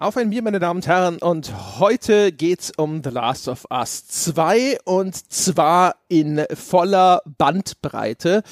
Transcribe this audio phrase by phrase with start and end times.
[0.00, 4.06] Auf ein Bier, meine Damen und Herren, und heute geht's um The Last of Us
[4.06, 8.42] 2 und zwar in voller Bandbreite.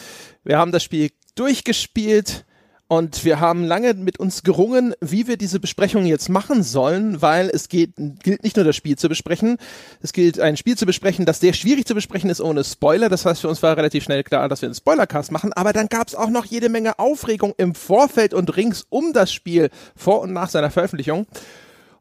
[0.44, 2.44] Wir haben das Spiel durchgespielt,
[2.88, 7.50] und wir haben lange mit uns gerungen, wie wir diese Besprechung jetzt machen sollen, weil
[7.50, 7.92] es geht,
[8.22, 9.58] gilt nicht nur das Spiel zu besprechen,
[10.00, 13.10] es gilt ein Spiel zu besprechen, das sehr schwierig zu besprechen ist ohne Spoiler.
[13.10, 15.88] Das heißt, für uns war relativ schnell klar, dass wir einen Spoilercast machen, aber dann
[15.88, 20.22] gab es auch noch jede Menge Aufregung im Vorfeld und rings um das Spiel vor
[20.22, 21.26] und nach seiner Veröffentlichung.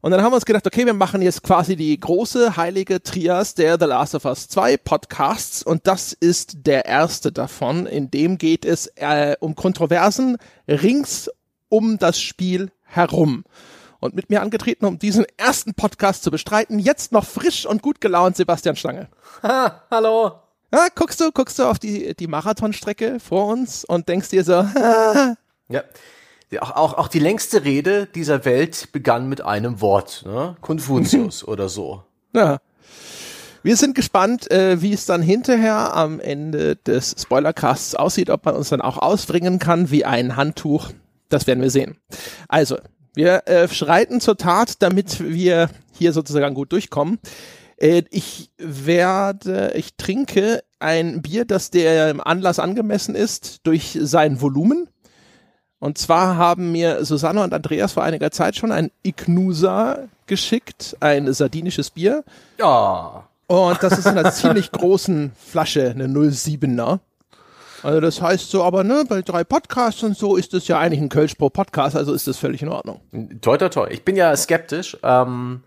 [0.00, 3.54] Und dann haben wir uns gedacht, okay, wir machen jetzt quasi die große heilige Trias
[3.54, 7.86] der The Last of Us 2 Podcasts und das ist der erste davon.
[7.86, 10.36] In dem geht es äh, um Kontroversen
[10.68, 11.30] rings
[11.68, 13.44] um das Spiel herum.
[14.00, 18.00] Und mit mir angetreten, um diesen ersten Podcast zu bestreiten, jetzt noch frisch und gut
[18.00, 19.08] gelaunt Sebastian Stange.
[19.42, 20.32] Ha, hallo.
[20.72, 24.52] Ja, guckst du, guckst du auf die, die Marathonstrecke vor uns und denkst dir so,
[25.68, 25.82] ja.
[26.60, 30.56] Auch, auch, auch die längste Rede dieser Welt begann mit einem Wort, ne?
[30.60, 32.02] Konfuzius oder so.
[32.34, 32.58] Ja.
[33.62, 38.54] Wir sind gespannt, äh, wie es dann hinterher am Ende des Spoilercasts aussieht, ob man
[38.54, 40.90] uns dann auch ausbringen kann wie ein Handtuch.
[41.28, 41.98] Das werden wir sehen.
[42.48, 42.78] Also,
[43.14, 47.18] wir äh, schreiten zur Tat, damit wir hier sozusagen gut durchkommen.
[47.76, 54.88] Äh, ich werde, ich trinke ein Bier, das der Anlass angemessen ist durch sein Volumen.
[55.80, 61.32] Und zwar haben mir Susanne und Andreas vor einiger Zeit schon ein Ignusa geschickt, ein
[61.32, 62.24] sardinisches Bier.
[62.58, 63.28] Ja.
[63.46, 66.98] Und das ist in einer ziemlich großen Flasche, eine 07er.
[67.82, 71.00] Also das heißt so, aber ne, bei drei Podcasts und so ist das ja eigentlich
[71.00, 73.00] ein Kölsch pro Podcast, also ist das völlig in Ordnung.
[73.40, 73.88] Toi, toi, toi.
[73.90, 74.96] Ich bin ja skeptisch.
[75.02, 75.62] Ähm,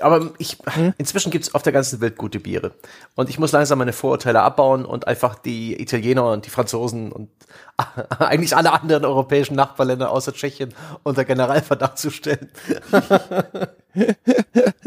[0.00, 0.92] aber ich, hm?
[0.98, 2.72] inzwischen gibt's auf der ganzen Welt gute Biere.
[3.14, 7.30] Und ich muss langsam meine Vorurteile abbauen und einfach die Italiener und die Franzosen und
[8.18, 10.74] eigentlich alle anderen europäischen Nachbarländer außer Tschechien
[11.04, 12.50] unter Generalverdacht zu stellen.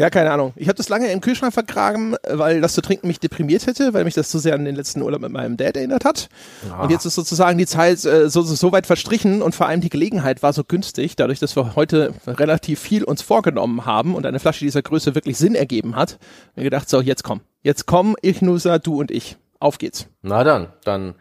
[0.00, 0.54] Ja, keine Ahnung.
[0.56, 4.04] Ich habe das lange im Kühlschrank vergraben, weil das zu trinken mich deprimiert hätte, weil
[4.04, 6.30] mich das zu sehr an den letzten Urlaub mit meinem Dad erinnert hat.
[6.66, 6.80] Ja.
[6.80, 9.82] Und jetzt ist sozusagen die Zeit äh, so, so, so weit verstrichen und vor allem
[9.82, 14.24] die Gelegenheit war so günstig, dadurch, dass wir heute relativ viel uns vorgenommen haben und
[14.24, 16.18] eine Flasche dieser Größe wirklich Sinn ergeben hat.
[16.56, 17.42] Mir gedacht, so, jetzt komm.
[17.62, 19.36] Jetzt komm, ich Nusa, du und ich.
[19.58, 20.06] Auf geht's.
[20.22, 21.14] Na dann, dann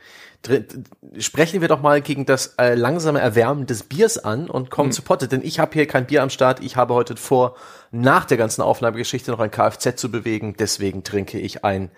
[1.17, 4.93] sprechen wir doch mal gegen das äh, langsame Erwärmen des Biers an und kommen mhm.
[4.93, 6.61] zu Potte, denn ich habe hier kein Bier am Start.
[6.61, 7.55] Ich habe heute vor,
[7.91, 10.55] nach der ganzen Aufnahmegeschichte noch ein Kfz zu bewegen.
[10.57, 11.91] Deswegen trinke ich ein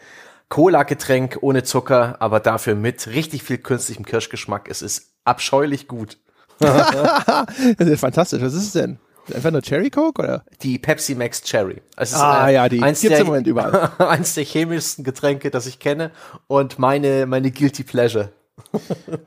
[0.49, 4.69] Cola-Getränk ohne Zucker, aber dafür mit richtig viel künstlichem Kirschgeschmack.
[4.69, 6.17] Es ist abscheulich gut.
[6.59, 8.41] das ist fantastisch.
[8.41, 8.99] Was ist es denn?
[9.33, 10.43] Einfach nur Cherry Coke oder?
[10.61, 11.81] Die Pepsi Max Cherry.
[11.99, 13.91] Ist, ah äh, ja, die eins gibt's der, im Moment überall.
[13.99, 16.11] eins der chemischsten Getränke, das ich kenne
[16.47, 18.31] und meine meine Guilty Pleasure.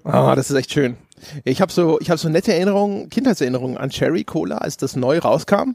[0.04, 0.97] Ah, das ist echt schön.
[1.44, 5.19] Ich habe so ich habe so nette Erinnerungen, Kindheitserinnerungen an Cherry Cola, als das neu
[5.19, 5.75] rauskam.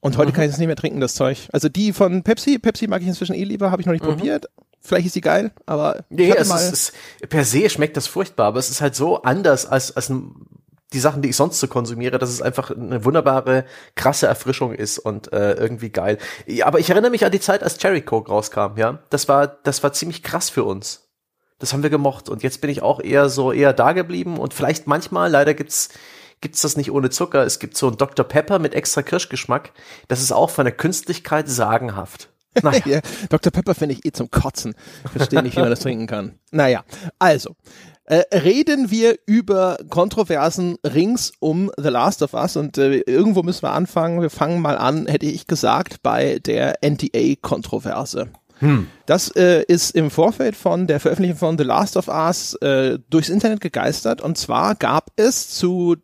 [0.00, 0.34] Und heute mhm.
[0.34, 1.48] kann ich es nicht mehr trinken, das Zeug.
[1.52, 4.10] Also die von Pepsi, Pepsi mag ich inzwischen eh lieber, habe ich noch nicht mhm.
[4.10, 4.46] probiert.
[4.80, 8.60] Vielleicht ist sie geil, aber nee, es ist, es, per se schmeckt das furchtbar, aber
[8.60, 10.32] es ist halt so anders als als ein
[10.92, 14.98] die Sachen, die ich sonst so konsumiere, dass es einfach eine wunderbare, krasse Erfrischung ist
[14.98, 16.18] und äh, irgendwie geil.
[16.46, 19.00] Ja, aber ich erinnere mich an die Zeit, als Cherry Coke rauskam, ja.
[19.10, 21.08] Das war, das war ziemlich krass für uns.
[21.58, 22.28] Das haben wir gemocht.
[22.28, 25.90] Und jetzt bin ich auch eher so eher da geblieben und vielleicht manchmal, leider gibt's
[26.40, 27.44] gibt's das nicht ohne Zucker.
[27.44, 28.24] Es gibt so ein Dr.
[28.24, 29.72] Pepper mit extra Kirschgeschmack.
[30.06, 32.30] Das ist auch von der Künstlichkeit sagenhaft.
[32.62, 32.82] Naja.
[32.86, 33.52] ja, Dr.
[33.52, 34.74] Pepper finde ich eh zum Kotzen.
[35.12, 36.40] Verstehe nicht, wie man das trinken kann.
[36.50, 36.82] Naja,
[37.18, 37.54] also,
[38.08, 43.64] äh, reden wir über Kontroversen rings um The Last of Us und äh, irgendwo müssen
[43.64, 44.22] wir anfangen.
[44.22, 48.28] Wir fangen mal an, hätte ich gesagt, bei der NDA-Kontroverse.
[48.60, 48.86] Hm.
[49.04, 53.28] Das äh, ist im Vorfeld von der Veröffentlichung von The Last of Us äh, durchs
[53.28, 55.96] Internet gegeistert und zwar gab es zu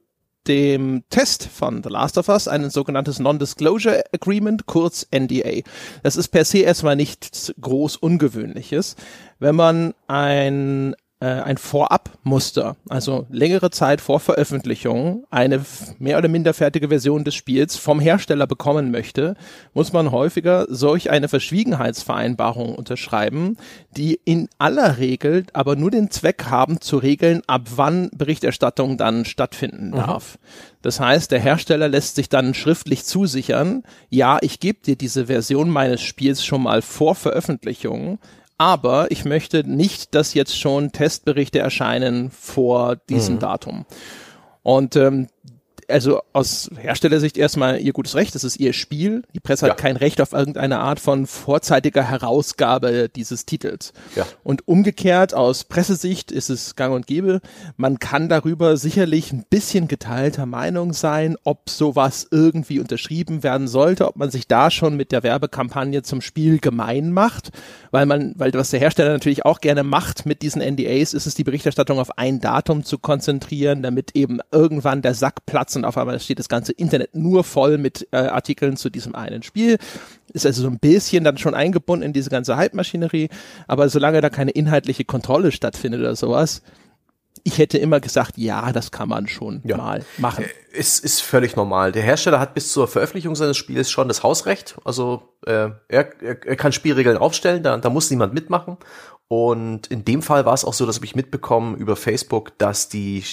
[0.46, 5.62] dem Test von The Last of Us ein sogenanntes Non-Disclosure Agreement, kurz NDA.
[6.02, 8.96] Das ist per se erstmal nichts groß Ungewöhnliches.
[9.38, 15.64] Wenn man ein äh, ein Vorabmuster, also längere Zeit vor Veröffentlichung, eine
[15.98, 19.34] mehr oder minder fertige Version des Spiels vom Hersteller bekommen möchte,
[19.72, 23.56] muss man häufiger solch eine Verschwiegenheitsvereinbarung unterschreiben,
[23.96, 29.24] die in aller Regel aber nur den Zweck haben, zu regeln, ab wann Berichterstattung dann
[29.24, 29.96] stattfinden mhm.
[29.96, 30.38] darf.
[30.82, 35.70] Das heißt, der Hersteller lässt sich dann schriftlich zusichern, ja, ich gebe dir diese Version
[35.70, 38.18] meines Spiels schon mal vor Veröffentlichung,
[38.58, 43.40] aber ich möchte nicht, dass jetzt schon Testberichte erscheinen vor diesem mhm.
[43.40, 43.86] Datum.
[44.62, 45.28] Und ähm,
[45.88, 49.22] also aus Herstellersicht erstmal ihr gutes Recht, das ist ihr Spiel.
[49.34, 49.72] Die Presse ja.
[49.72, 53.92] hat kein Recht auf irgendeine Art von vorzeitiger Herausgabe dieses Titels.
[54.16, 54.26] Ja.
[54.42, 57.40] Und umgekehrt aus Pressesicht ist es gang und gäbe.
[57.76, 64.08] Man kann darüber sicherlich ein bisschen geteilter Meinung sein, ob sowas irgendwie unterschrieben werden sollte,
[64.08, 67.50] ob man sich da schon mit der Werbekampagne zum Spiel gemein macht,
[67.90, 71.34] weil man, weil was der Hersteller natürlich auch gerne macht mit diesen NDAs, ist es
[71.34, 75.96] die Berichterstattung auf ein Datum zu konzentrieren, damit eben irgendwann der Sack platzt und auf
[75.98, 79.78] einmal steht das ganze Internet nur voll mit äh, Artikeln zu diesem einen Spiel.
[80.32, 83.28] Ist also so ein bisschen dann schon eingebunden in diese ganze Hype-Maschinerie,
[83.68, 86.62] aber solange da keine inhaltliche Kontrolle stattfindet oder sowas,
[87.46, 89.76] ich hätte immer gesagt, ja, das kann man schon ja.
[89.76, 90.46] mal machen.
[90.72, 91.92] Es ist völlig normal.
[91.92, 94.76] Der Hersteller hat bis zur Veröffentlichung seines Spiels schon das Hausrecht.
[94.84, 98.78] Also äh, er, er, er kann Spielregeln aufstellen, da, da muss niemand mitmachen.
[99.28, 103.24] Und in dem Fall war es auch so, dass ich mitbekommen über Facebook, dass die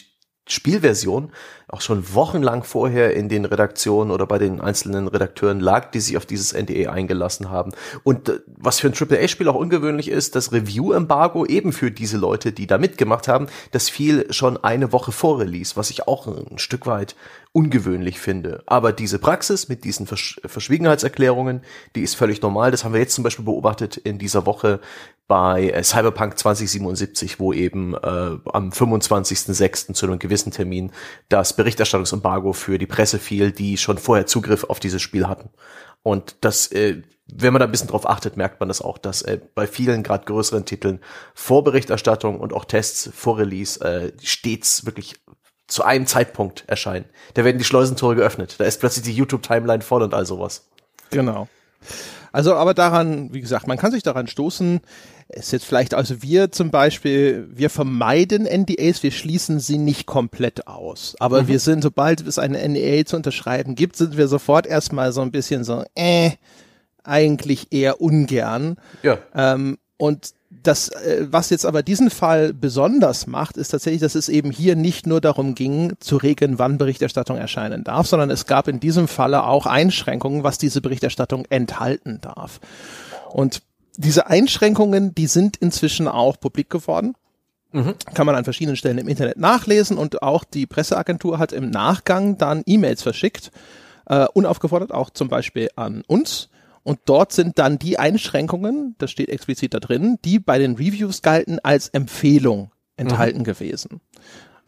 [0.51, 1.31] Spielversion
[1.68, 6.18] auch schon wochenlang vorher in den Redaktionen oder bei den einzelnen Redakteuren lag, die sich
[6.18, 7.71] auf dieses NDA eingelassen haben.
[8.03, 12.51] Und äh, was für ein AAA-Spiel auch ungewöhnlich ist, das Review-Embargo eben für diese Leute,
[12.51, 16.57] die da mitgemacht haben, das fiel schon eine Woche vor Release, was ich auch ein
[16.57, 17.15] Stück weit
[17.53, 18.63] ungewöhnlich finde.
[18.65, 21.62] Aber diese Praxis mit diesen Versch Verschwiegenheitserklärungen,
[21.95, 22.71] die ist völlig normal.
[22.71, 24.80] Das haben wir jetzt zum Beispiel beobachtet in dieser Woche
[25.27, 29.94] bei äh, Cyberpunk 2077, wo eben äh, am 25.06.
[29.94, 30.92] zu einem gewissen Termin
[31.30, 35.50] das Berichterstattungsembargo für die Presse fiel, die schon vorher Zugriff auf dieses Spiel hatten.
[36.03, 37.01] Und das, äh,
[37.33, 40.03] wenn man da ein bisschen drauf achtet, merkt man das auch, dass äh, bei vielen
[40.03, 41.00] gerade größeren Titeln
[41.33, 45.15] Vorberichterstattung und auch Tests vor Release äh, stets wirklich
[45.71, 47.06] zu einem Zeitpunkt erscheinen.
[47.33, 48.56] Da werden die Schleusentore geöffnet.
[48.57, 50.65] Da ist plötzlich die YouTube-Timeline voll und all sowas.
[51.12, 51.47] Genau.
[52.33, 54.81] Also, aber daran, wie gesagt, man kann sich daran stoßen.
[55.27, 60.68] Es jetzt vielleicht, also wir zum Beispiel, wir vermeiden NDAs, wir schließen sie nicht komplett
[60.68, 61.15] aus.
[61.19, 61.47] Aber mhm.
[61.47, 65.31] wir sind, sobald es eine NDA zu unterschreiben gibt, sind wir sofort erstmal so ein
[65.31, 66.31] bisschen so, äh,
[67.03, 68.77] eigentlich eher ungern.
[69.03, 69.17] Ja.
[69.33, 70.33] Ähm, und
[70.63, 74.75] das, äh, was jetzt aber diesen Fall besonders macht, ist tatsächlich, dass es eben hier
[74.75, 79.07] nicht nur darum ging, zu regeln, wann Berichterstattung erscheinen darf, sondern es gab in diesem
[79.07, 82.59] Falle auch Einschränkungen, was diese Berichterstattung enthalten darf.
[83.30, 83.62] Und
[83.98, 87.15] diese Einschränkungen, die sind inzwischen auch publik geworden.
[87.71, 87.95] Mhm.
[88.13, 92.38] Kann man an verschiedenen Stellen im Internet nachlesen und auch die Presseagentur hat im Nachgang
[92.38, 93.51] dann E-Mails verschickt,
[94.07, 96.50] äh, unaufgefordert auch zum Beispiel an uns
[96.83, 101.21] und dort sind dann die Einschränkungen, das steht explizit da drin, die bei den Reviews
[101.21, 103.43] galten als Empfehlung enthalten mhm.
[103.43, 104.01] gewesen.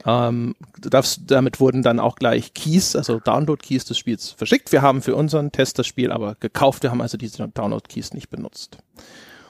[0.05, 4.71] Ähm, das, damit wurden dann auch gleich Keys, also Download-Keys des Spiels verschickt.
[4.71, 6.83] Wir haben für unseren Test das Spiel aber gekauft.
[6.83, 8.77] Wir haben also diese Download-Keys nicht benutzt.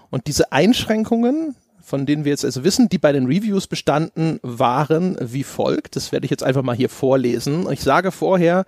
[0.09, 5.17] Und diese Einschränkungen, von denen wir jetzt also wissen, die bei den Reviews bestanden, waren
[5.19, 5.95] wie folgt.
[5.95, 7.69] Das werde ich jetzt einfach mal hier vorlesen.
[7.71, 8.65] Ich sage vorher,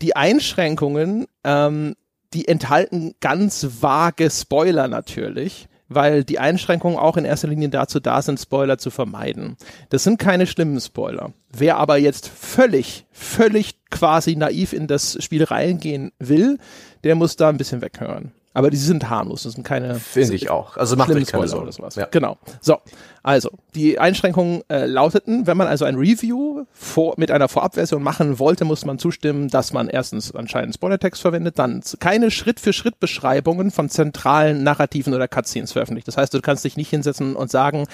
[0.00, 1.96] die Einschränkungen ähm,
[2.34, 8.20] die enthalten ganz vage Spoiler natürlich weil die Einschränkungen auch in erster Linie dazu da
[8.22, 9.56] sind, Spoiler zu vermeiden.
[9.88, 11.32] Das sind keine schlimmen Spoiler.
[11.50, 16.58] Wer aber jetzt völlig, völlig quasi naiv in das Spiel reingehen will,
[17.04, 18.32] der muss da ein bisschen weghören.
[18.58, 19.94] Aber die sind harmlos, das sind keine.
[19.94, 20.76] Finde ich auch.
[20.76, 21.68] Also macht euch keine Sorgen.
[21.68, 21.88] Oder.
[21.94, 22.08] Ja.
[22.10, 22.38] Genau.
[22.60, 22.78] So,
[23.22, 28.40] also die Einschränkungen äh, lauteten, wenn man also ein Review vor, mit einer Vorabversion machen
[28.40, 34.64] wollte, muss man zustimmen, dass man erstens anscheinend Spoilertext verwendet, dann keine Schritt-für-Schritt-Beschreibungen von zentralen
[34.64, 36.08] Narrativen oder Cutscenes veröffentlicht.
[36.08, 37.86] Das heißt, du kannst dich nicht hinsetzen und sagen,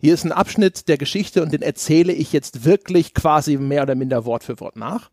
[0.00, 3.94] hier ist ein Abschnitt der Geschichte und den erzähle ich jetzt wirklich quasi mehr oder
[3.94, 5.10] minder Wort für Wort nach.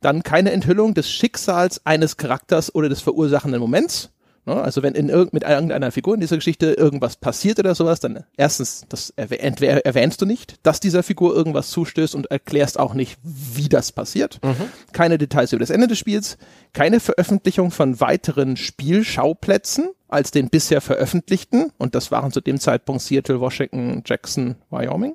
[0.00, 4.10] Dann keine Enthüllung des Schicksals eines Charakters oder des verursachenden Moments?
[4.46, 8.24] Also wenn in irg mit irgendeiner Figur in dieser Geschichte irgendwas passiert oder sowas, dann
[8.36, 13.68] erstens, das erwähnst du nicht, dass dieser Figur irgendwas zustößt und erklärst auch nicht, wie
[13.68, 14.40] das passiert.
[14.42, 14.70] Mhm.
[14.92, 16.38] Keine Details über das Ende des Spiels,
[16.72, 23.02] keine Veröffentlichung von weiteren Spielschauplätzen als den bisher veröffentlichten, und das waren zu dem Zeitpunkt
[23.02, 25.14] Seattle, Washington, Jackson, Wyoming.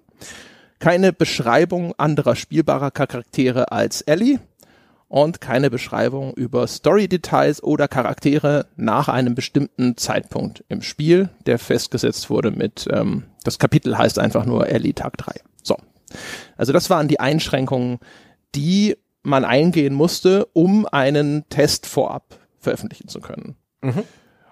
[0.79, 4.39] Keine Beschreibung anderer spielbarer Charaktere als Ellie,
[5.07, 12.29] und keine Beschreibung über Story-Details oder Charaktere nach einem bestimmten Zeitpunkt im Spiel, der festgesetzt
[12.29, 15.33] wurde mit, ähm, das Kapitel heißt einfach nur Ellie Tag 3.
[15.61, 15.77] So.
[16.57, 17.99] Also das waren die Einschränkungen,
[18.55, 23.55] die man eingehen musste, um einen Test vorab veröffentlichen zu können.
[23.81, 24.03] Mhm.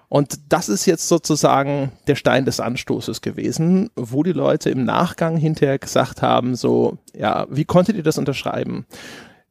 [0.09, 5.37] Und das ist jetzt sozusagen der Stein des Anstoßes gewesen, wo die Leute im Nachgang
[5.37, 8.85] hinterher gesagt haben, so, ja, wie konntet ihr das unterschreiben?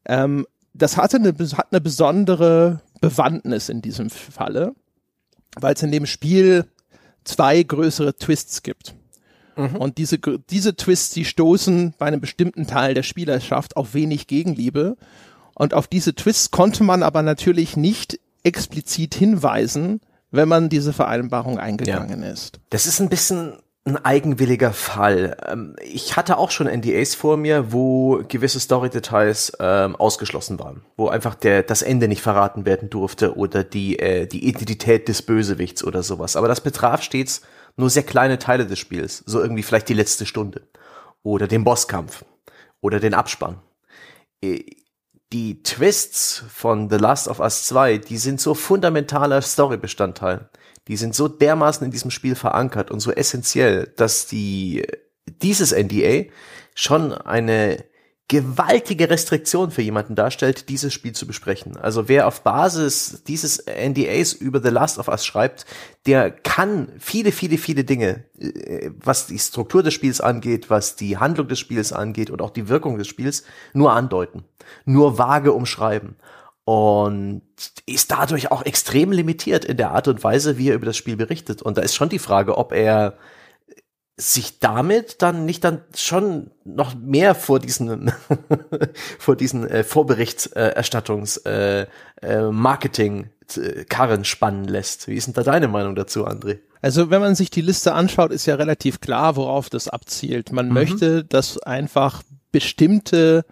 [0.04, 4.74] Ähm, das hatte eine, hat eine besondere Bewandtnis in diesem Falle,
[5.60, 6.66] weil es in dem Spiel
[7.24, 8.94] zwei größere Twists gibt.
[9.56, 9.76] Mhm.
[9.76, 14.96] Und diese, diese Twists, die stoßen bei einem bestimmten Teil der Spielerschaft auf wenig Gegenliebe.
[15.54, 20.00] Und auf diese Twists konnte man aber natürlich nicht explizit hinweisen,
[20.30, 22.30] wenn man diese Vereinbarung eingegangen ja.
[22.30, 22.60] ist.
[22.70, 25.36] Das ist ein bisschen ein eigenwilliger Fall.
[25.46, 31.08] Ähm, ich hatte auch schon NDAs vor mir, wo gewisse Story-Details ähm, ausgeschlossen waren, wo
[31.08, 35.82] einfach der das Ende nicht verraten werden durfte oder die äh, die Identität des Bösewichts
[35.82, 36.36] oder sowas.
[36.36, 37.42] Aber das betraf stets
[37.76, 40.62] nur sehr kleine Teile des Spiels, so irgendwie vielleicht die letzte Stunde
[41.22, 42.24] oder den Bosskampf
[42.80, 43.60] oder den Abspann.
[44.42, 44.64] Äh,
[45.32, 50.50] die Twists von The Last of Us 2, die sind so fundamentaler Storybestandteil
[50.88, 54.86] die sind so dermaßen in diesem Spiel verankert und so essentiell, dass die,
[55.26, 56.24] dieses NDA
[56.74, 57.84] schon eine
[58.32, 61.76] gewaltige Restriktion für jemanden darstellt, dieses Spiel zu besprechen.
[61.76, 65.66] Also wer auf Basis dieses NDAs über The Last of Us schreibt,
[66.06, 71.18] der kann viele, viele, viele Dinge, äh, was die Struktur des Spiels angeht, was die
[71.18, 74.44] Handlung des Spiels angeht und auch die Wirkung des Spiels, nur andeuten,
[74.86, 76.16] nur vage umschreiben
[76.64, 77.42] und
[77.86, 81.16] ist dadurch auch extrem limitiert in der Art und Weise, wie er über das Spiel
[81.16, 81.62] berichtet.
[81.62, 83.18] Und da ist schon die Frage, ob er
[84.16, 88.12] sich damit dann nicht dann schon noch mehr vor diesen
[89.18, 91.86] vor diesen äh, Vorberichterstattungs äh,
[92.20, 95.08] äh, Marketing äh, Karren spannen lässt.
[95.08, 96.58] Wie ist denn da deine Meinung dazu, André?
[96.82, 100.52] Also wenn man sich die Liste anschaut, ist ja relativ klar, worauf das abzielt.
[100.52, 100.74] Man mhm.
[100.74, 103.44] möchte, dass einfach bestimmte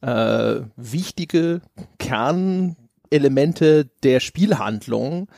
[0.00, 1.60] äh, wichtige
[1.98, 5.28] Kernelemente der Spielhandlung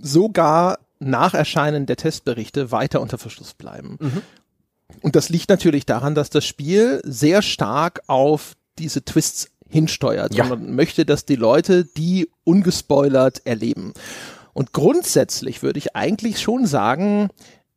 [0.00, 3.98] sogar nach Erscheinen der Testberichte weiter unter Verschluss bleiben.
[4.00, 4.22] Mhm.
[5.02, 10.34] Und das liegt natürlich daran, dass das Spiel sehr stark auf diese Twists hinsteuert.
[10.34, 10.44] Ja.
[10.44, 13.92] Und man möchte, dass die Leute die ungespoilert erleben.
[14.54, 17.28] Und grundsätzlich würde ich eigentlich schon sagen,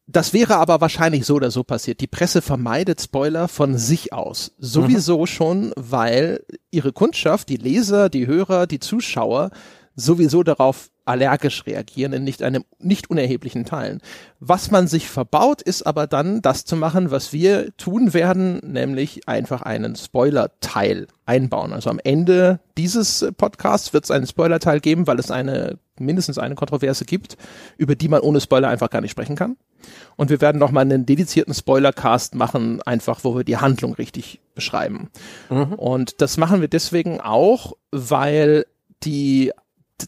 [0.08, 2.02] das wäre aber wahrscheinlich so oder so passiert.
[2.02, 4.54] Die Presse vermeidet Spoiler von sich aus.
[4.58, 5.28] Sowieso mhm.
[5.28, 9.52] schon, weil ihre Kundschaft, die Leser, die Hörer, die Zuschauer
[9.96, 14.02] sowieso darauf allergisch reagieren in nicht einem nicht unerheblichen Teilen.
[14.40, 19.28] Was man sich verbaut, ist aber dann das zu machen, was wir tun werden, nämlich
[19.28, 21.74] einfach einen Spoiler-Teil einbauen.
[21.74, 26.56] Also am Ende dieses Podcasts wird es einen Spoiler-Teil geben, weil es eine mindestens eine
[26.56, 27.38] Kontroverse gibt,
[27.78, 29.58] über die man ohne Spoiler einfach gar nicht sprechen kann.
[30.16, 34.42] Und wir werden noch mal einen dedizierten Spoilercast machen, einfach wo wir die Handlung richtig
[34.54, 35.10] beschreiben.
[35.50, 35.74] Mhm.
[35.74, 38.66] Und das machen wir deswegen auch, weil
[39.04, 39.52] die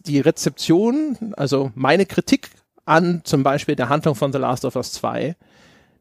[0.05, 2.49] die Rezeption, also meine Kritik
[2.85, 5.35] an zum Beispiel der Handlung von The Last of Us 2,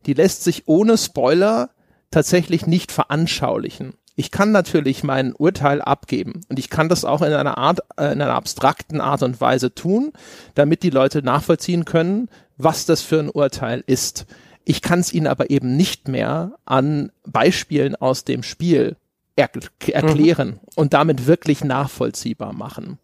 [0.06, 1.70] die lässt sich ohne Spoiler
[2.10, 3.94] tatsächlich nicht veranschaulichen.
[4.14, 8.12] Ich kann natürlich mein Urteil abgeben und ich kann das auch in einer Art, äh,
[8.12, 10.12] in einer abstrakten Art und Weise tun,
[10.54, 12.28] damit die Leute nachvollziehen können,
[12.58, 14.26] was das für ein Urteil ist.
[14.64, 18.96] Ich kann es ihnen aber eben nicht mehr an Beispielen aus dem Spiel
[19.34, 19.50] er
[19.92, 20.60] erklären mhm.
[20.76, 22.98] und damit wirklich nachvollziehbar machen.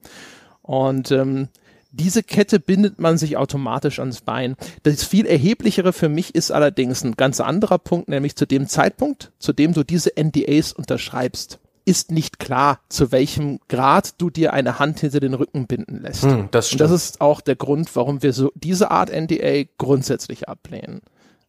[0.62, 1.48] Und ähm,
[1.90, 4.56] diese Kette bindet man sich automatisch ans Bein.
[4.82, 9.32] Das viel erheblichere für mich ist allerdings ein ganz anderer Punkt, nämlich zu dem Zeitpunkt,
[9.38, 14.78] zu dem du diese NDAs unterschreibst, ist nicht klar, zu welchem Grad du dir eine
[14.78, 16.24] Hand hinter den Rücken binden lässt.
[16.24, 20.50] Hm, das, Und das ist auch der Grund, warum wir so diese Art NDA grundsätzlich
[20.50, 21.00] ablehnen.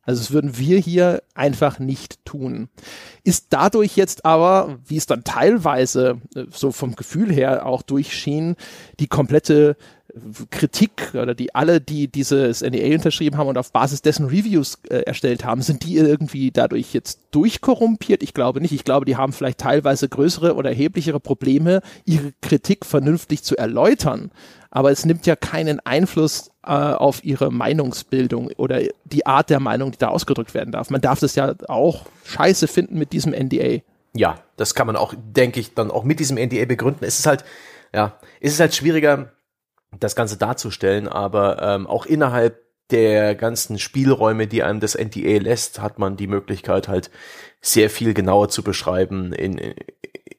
[0.03, 2.69] Also das würden wir hier einfach nicht tun.
[3.25, 8.55] Ist dadurch jetzt aber, wie es dann teilweise äh, so vom Gefühl her auch durchschien,
[8.99, 9.75] die komplette
[10.51, 15.01] Kritik oder die alle, die dieses NDA unterschrieben haben und auf Basis dessen Reviews äh,
[15.01, 18.23] erstellt haben, sind die irgendwie dadurch jetzt durchkorrumpiert?
[18.23, 18.73] Ich glaube nicht.
[18.73, 24.31] Ich glaube, die haben vielleicht teilweise größere oder erheblichere Probleme, ihre Kritik vernünftig zu erläutern.
[24.71, 29.91] Aber es nimmt ja keinen Einfluss äh, auf ihre Meinungsbildung oder die Art der Meinung,
[29.91, 30.89] die da ausgedrückt werden darf.
[30.89, 33.81] Man darf das ja auch scheiße finden mit diesem NDA.
[34.13, 37.05] Ja, das kann man auch, denke ich, dann auch mit diesem NDA begründen.
[37.05, 37.43] Es ist halt,
[37.93, 39.31] ja, es ist halt schwieriger,
[39.97, 45.79] das Ganze darzustellen, aber ähm, auch innerhalb der ganzen Spielräume, die einem das NDA lässt,
[45.79, 47.11] hat man die Möglichkeit halt
[47.61, 49.75] sehr viel genauer zu beschreiben in,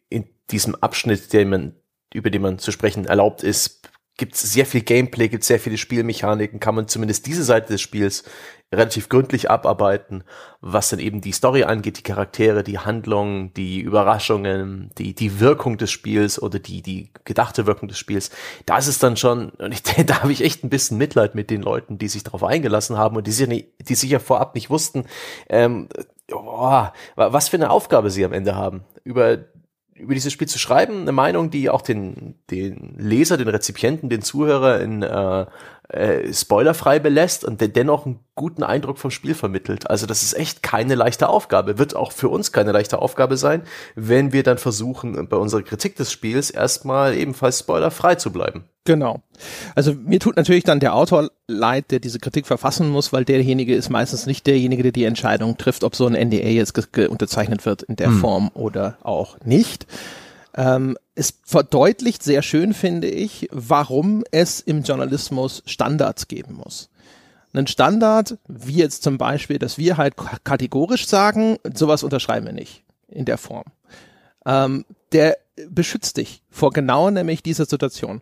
[0.08, 1.76] in diesem Abschnitt, den man,
[2.12, 3.89] über den man zu sprechen erlaubt ist,
[4.20, 7.80] gibt es sehr viel Gameplay, gibt sehr viele Spielmechaniken, kann man zumindest diese Seite des
[7.80, 8.22] Spiels
[8.70, 10.24] relativ gründlich abarbeiten,
[10.60, 15.78] was dann eben die Story angeht, die Charaktere, die Handlung, die Überraschungen, die, die Wirkung
[15.78, 18.30] des Spiels oder die, die gedachte Wirkung des Spiels.
[18.66, 21.48] Da ist es dann schon, und ich, da habe ich echt ein bisschen Mitleid mit
[21.48, 24.54] den Leuten, die sich darauf eingelassen haben und die sich, nicht, die sich ja vorab
[24.54, 25.06] nicht wussten,
[25.48, 25.88] ähm,
[26.30, 26.84] oh,
[27.16, 28.84] was für eine Aufgabe sie am Ende haben.
[29.02, 29.38] Über
[30.00, 34.22] über dieses Spiel zu schreiben, eine Meinung, die auch den, den Leser, den Rezipienten, den
[34.22, 35.46] Zuhörer in, äh,
[35.92, 39.90] äh, spoilerfrei belässt und dennoch einen guten Eindruck vom Spiel vermittelt.
[39.90, 41.78] Also das ist echt keine leichte Aufgabe.
[41.78, 43.62] Wird auch für uns keine leichte Aufgabe sein,
[43.96, 48.64] wenn wir dann versuchen, bei unserer Kritik des Spiels erstmal ebenfalls spoilerfrei zu bleiben.
[48.84, 49.20] Genau.
[49.74, 53.74] Also mir tut natürlich dann der Autor leid, der diese Kritik verfassen muss, weil derjenige
[53.74, 57.82] ist meistens nicht derjenige, der die Entscheidung trifft, ob so ein NDA jetzt unterzeichnet wird
[57.82, 58.20] in der hm.
[58.20, 59.86] Form oder auch nicht.
[60.60, 66.90] Ähm, es verdeutlicht sehr schön, finde ich, warum es im Journalismus Standards geben muss.
[67.54, 72.84] Ein Standard, wie jetzt zum Beispiel, dass wir halt kategorisch sagen, sowas unterschreiben wir nicht
[73.08, 73.64] in der Form.
[74.44, 78.20] Ähm, der beschützt dich vor genau nämlich dieser Situation.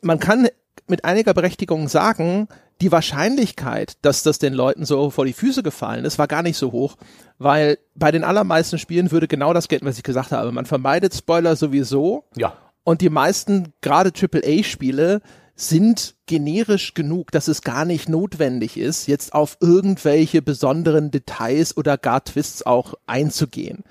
[0.00, 0.48] Man kann
[0.88, 2.48] mit einiger Berechtigung sagen,
[2.80, 6.58] die Wahrscheinlichkeit, dass das den Leuten so vor die Füße gefallen ist, war gar nicht
[6.58, 6.96] so hoch,
[7.38, 10.52] weil bei den allermeisten Spielen würde genau das gelten, was ich gesagt habe.
[10.52, 12.24] Man vermeidet Spoiler sowieso.
[12.36, 12.56] Ja.
[12.84, 15.22] Und die meisten, gerade AAA-Spiele,
[15.56, 21.96] sind generisch genug, dass es gar nicht notwendig ist, jetzt auf irgendwelche besonderen Details oder
[21.96, 23.82] gar Twists auch einzugehen.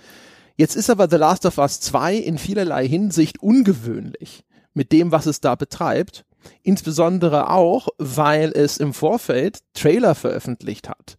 [0.57, 5.25] Jetzt ist aber The Last of Us 2 in vielerlei Hinsicht ungewöhnlich mit dem, was
[5.25, 6.23] es da betreibt.
[6.63, 11.17] Insbesondere auch, weil es im Vorfeld Trailer veröffentlicht hat,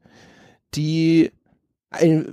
[0.74, 1.32] die,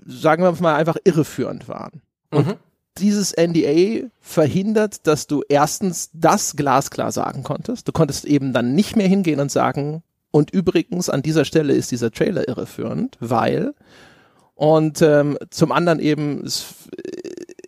[0.05, 2.01] sagen wir mal, einfach irreführend waren.
[2.31, 2.53] Und mhm.
[2.97, 7.87] dieses NDA verhindert, dass du erstens das glasklar sagen konntest.
[7.87, 11.91] Du konntest eben dann nicht mehr hingehen und sagen, und übrigens an dieser Stelle ist
[11.91, 13.75] dieser Trailer irreführend, weil
[14.55, 16.43] und ähm, zum anderen eben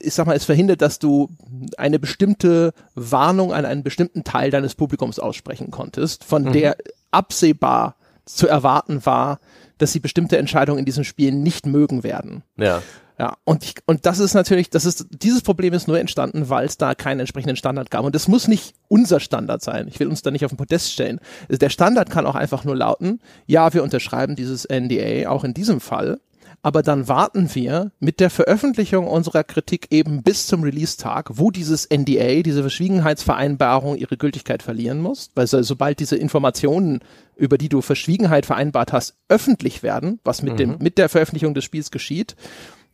[0.05, 1.29] ich sag mal, es verhindert, dass du
[1.77, 6.53] eine bestimmte Warnung an einen bestimmten Teil deines Publikums aussprechen konntest, von mhm.
[6.53, 6.77] der
[7.11, 7.95] absehbar
[8.25, 9.39] zu erwarten war,
[9.77, 12.43] dass sie bestimmte Entscheidungen in diesem Spiel nicht mögen werden.
[12.57, 12.81] Ja.
[13.17, 16.65] Ja, und ich, und das ist natürlich, das ist, dieses Problem ist nur entstanden, weil
[16.65, 18.03] es da keinen entsprechenden Standard gab.
[18.03, 19.87] Und es muss nicht unser Standard sein.
[19.87, 21.21] Ich will uns da nicht auf den Podest stellen.
[21.49, 25.79] Der Standard kann auch einfach nur lauten, ja, wir unterschreiben dieses NDA auch in diesem
[25.79, 26.19] Fall
[26.65, 31.87] aber dann warten wir mit der Veröffentlichung unserer Kritik eben bis zum Release-Tag, wo dieses
[31.91, 37.01] NDA, diese Verschwiegenheitsvereinbarung ihre Gültigkeit verlieren muss, weil so, sobald diese Informationen,
[37.35, 40.57] über die du Verschwiegenheit vereinbart hast, öffentlich werden, was mit mhm.
[40.57, 42.35] dem, mit der Veröffentlichung des Spiels geschieht,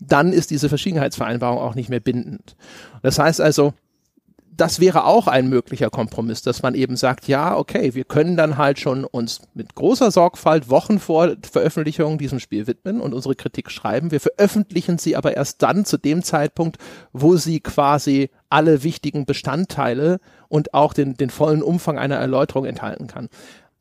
[0.01, 2.57] dann ist diese Verschwiegenheitsvereinbarung auch nicht mehr bindend.
[3.03, 3.74] Das heißt also,
[4.53, 8.57] das wäre auch ein möglicher Kompromiss, dass man eben sagt, ja, okay, wir können dann
[8.57, 13.72] halt schon uns mit großer Sorgfalt Wochen vor Veröffentlichung diesem Spiel widmen und unsere Kritik
[13.72, 14.11] schreiben.
[14.11, 16.77] Wir veröffentlichen sie aber erst dann zu dem Zeitpunkt,
[17.14, 23.07] wo sie quasi alle wichtigen Bestandteile und auch den, den vollen Umfang einer Erläuterung enthalten
[23.07, 23.29] kann.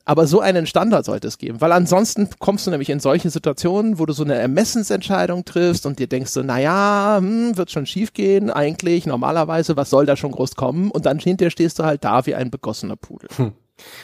[0.05, 3.99] Aber so einen Standard sollte es geben, weil ansonsten kommst du nämlich in solche Situationen,
[3.99, 8.13] wo du so eine Ermessensentscheidung triffst und dir denkst so, naja, hm, wird schon schief
[8.13, 10.91] gehen, eigentlich, normalerweise, was soll da schon groß kommen?
[10.91, 13.29] Und dann hinterher stehst du halt da wie ein begossener Pudel.
[13.37, 13.53] Hm.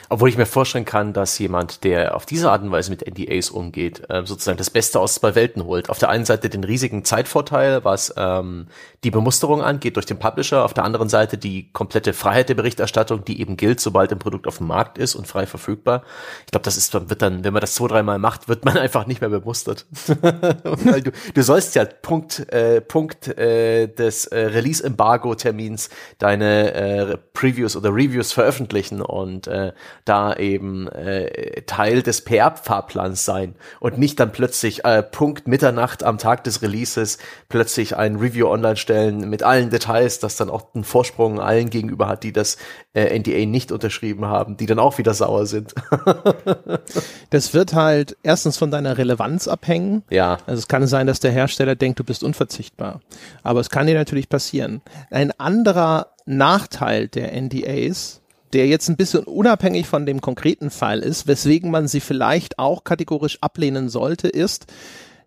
[0.09, 3.51] Obwohl ich mir vorstellen kann, dass jemand, der auf diese Art und Weise mit NDAs
[3.51, 5.91] umgeht, äh, sozusagen das Beste aus zwei Welten holt.
[5.91, 8.69] Auf der einen Seite den riesigen Zeitvorteil, was ähm,
[9.05, 13.25] die Bemusterung angeht durch den Publisher, auf der anderen Seite die komplette Freiheit der Berichterstattung,
[13.25, 16.03] die eben gilt, sobald ein Produkt auf dem Markt ist und frei verfügbar.
[16.45, 19.07] Ich glaube, das ist wird dann, wenn man das zwei, dreimal macht, wird man einfach
[19.07, 19.87] nicht mehr bemustert.
[20.23, 27.77] Weil du, du sollst ja Punkt, äh, Punkt äh, des äh, Release-Embargo-Termins deine äh, Previews
[27.77, 29.66] oder Reviews veröffentlichen und äh,
[30.05, 36.19] da eben äh, Teil des PR-Fahrplans sein und nicht dann plötzlich äh, Punkt Mitternacht am
[36.19, 40.85] Tag des Releases plötzlich ein Review online stellen mit allen Details, das dann auch einen
[40.85, 42.57] Vorsprung allen gegenüber hat, die das
[42.95, 45.75] äh, NDA nicht unterschrieben haben, die dann auch wieder sauer sind.
[47.31, 50.03] das wird halt erstens von deiner Relevanz abhängen.
[50.11, 50.39] Ja.
[50.47, 53.01] Also es kann sein, dass der Hersteller denkt, du bist unverzichtbar.
[53.43, 54.81] Aber es kann dir natürlich passieren.
[55.11, 58.21] Ein anderer Nachteil der NDAs
[58.57, 62.85] der jetzt ein bisschen unabhängig von dem konkreten Fall ist, weswegen man sie vielleicht auch
[62.85, 64.65] kategorisch ablehnen sollte, ist,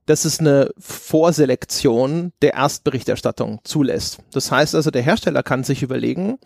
[0.07, 4.17] dass es eine Vorselektion der Erstberichterstattung zulässt.
[4.31, 6.39] Das heißt also, der Hersteller kann sich überlegen,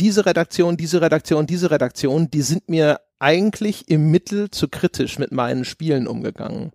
[0.00, 5.32] diese Redaktion, diese Redaktion, diese Redaktion, die sind mir eigentlich im Mittel zu kritisch mit
[5.32, 6.72] meinen Spielen umgegangen.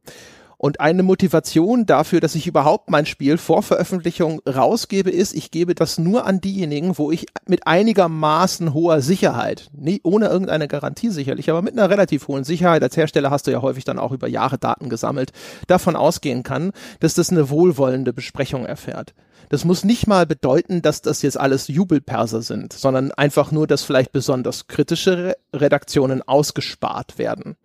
[0.62, 5.74] Und eine Motivation dafür, dass ich überhaupt mein Spiel vor Veröffentlichung rausgebe, ist, ich gebe
[5.74, 11.50] das nur an diejenigen, wo ich mit einigermaßen hoher Sicherheit, nie, ohne irgendeine Garantie sicherlich,
[11.50, 14.28] aber mit einer relativ hohen Sicherheit, als Hersteller hast du ja häufig dann auch über
[14.28, 15.32] Jahre Daten gesammelt,
[15.68, 19.14] davon ausgehen kann, dass das eine wohlwollende Besprechung erfährt.
[19.48, 23.84] Das muss nicht mal bedeuten, dass das jetzt alles Jubelperser sind, sondern einfach nur, dass
[23.84, 27.56] vielleicht besonders kritische Redaktionen ausgespart werden.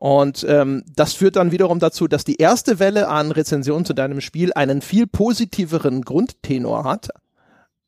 [0.00, 4.22] Und ähm, das führt dann wiederum dazu, dass die erste Welle an Rezensionen zu deinem
[4.22, 7.10] Spiel einen viel positiveren Grundtenor hat,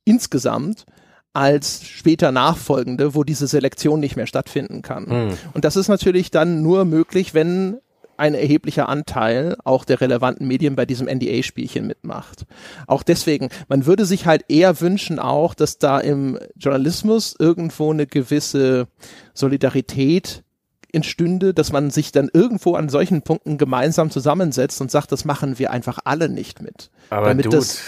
[0.05, 0.85] insgesamt,
[1.33, 5.07] als später nachfolgende, wo diese Selektion nicht mehr stattfinden kann.
[5.07, 5.39] Hm.
[5.55, 7.79] Und das ist natürlich dann nur möglich, wenn
[8.19, 12.45] ein erheblicher Anteil auch der relevanten Medien bei diesem NDA-Spielchen mitmacht.
[12.87, 18.07] Auch deswegen, man würde sich halt eher wünschen auch, dass da im Journalismus irgendwo eine
[18.07, 18.87] gewisse
[19.33, 20.45] Solidarität
[20.93, 25.59] entstünde, dass man sich dann irgendwo an solchen Punkten gemeinsam zusammensetzt und sagt, das machen
[25.59, 26.91] wir einfach alle nicht mit.
[27.11, 27.81] Aber Damit Dude, das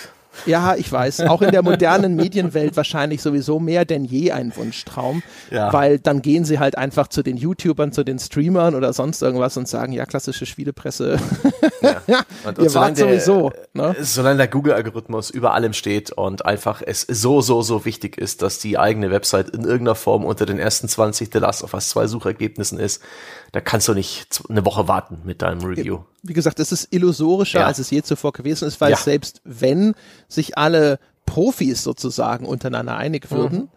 [0.47, 1.23] ja, ich weiß.
[1.23, 5.23] Auch in der modernen Medienwelt wahrscheinlich sowieso mehr denn je ein Wunschtraum.
[5.51, 5.73] Ja.
[5.73, 9.57] Weil dann gehen sie halt einfach zu den YouTubern, zu den Streamern oder sonst irgendwas
[9.57, 11.19] und sagen, ja, klassische Spielepresse.
[11.81, 12.01] Ja.
[12.45, 13.51] Und, Ihr und solange wart sowieso.
[13.51, 13.97] Der, Ne?
[13.99, 18.61] Solange der Google-Algorithmus über allem steht und einfach es so, so, so wichtig ist, dass
[18.61, 22.07] die eigene Website in irgendeiner Form unter den ersten 20 The Last of Us 2
[22.07, 23.03] Suchergebnissen ist,
[23.51, 26.03] da kannst du nicht eine Woche warten mit deinem Review.
[26.27, 27.67] Wie gesagt, es ist illusorischer, Ja.
[27.67, 28.97] als es je zuvor gewesen ist, weil Ja.
[28.97, 29.95] selbst wenn
[30.29, 33.69] sich alle Profis sozusagen untereinander einig würden, Mhm.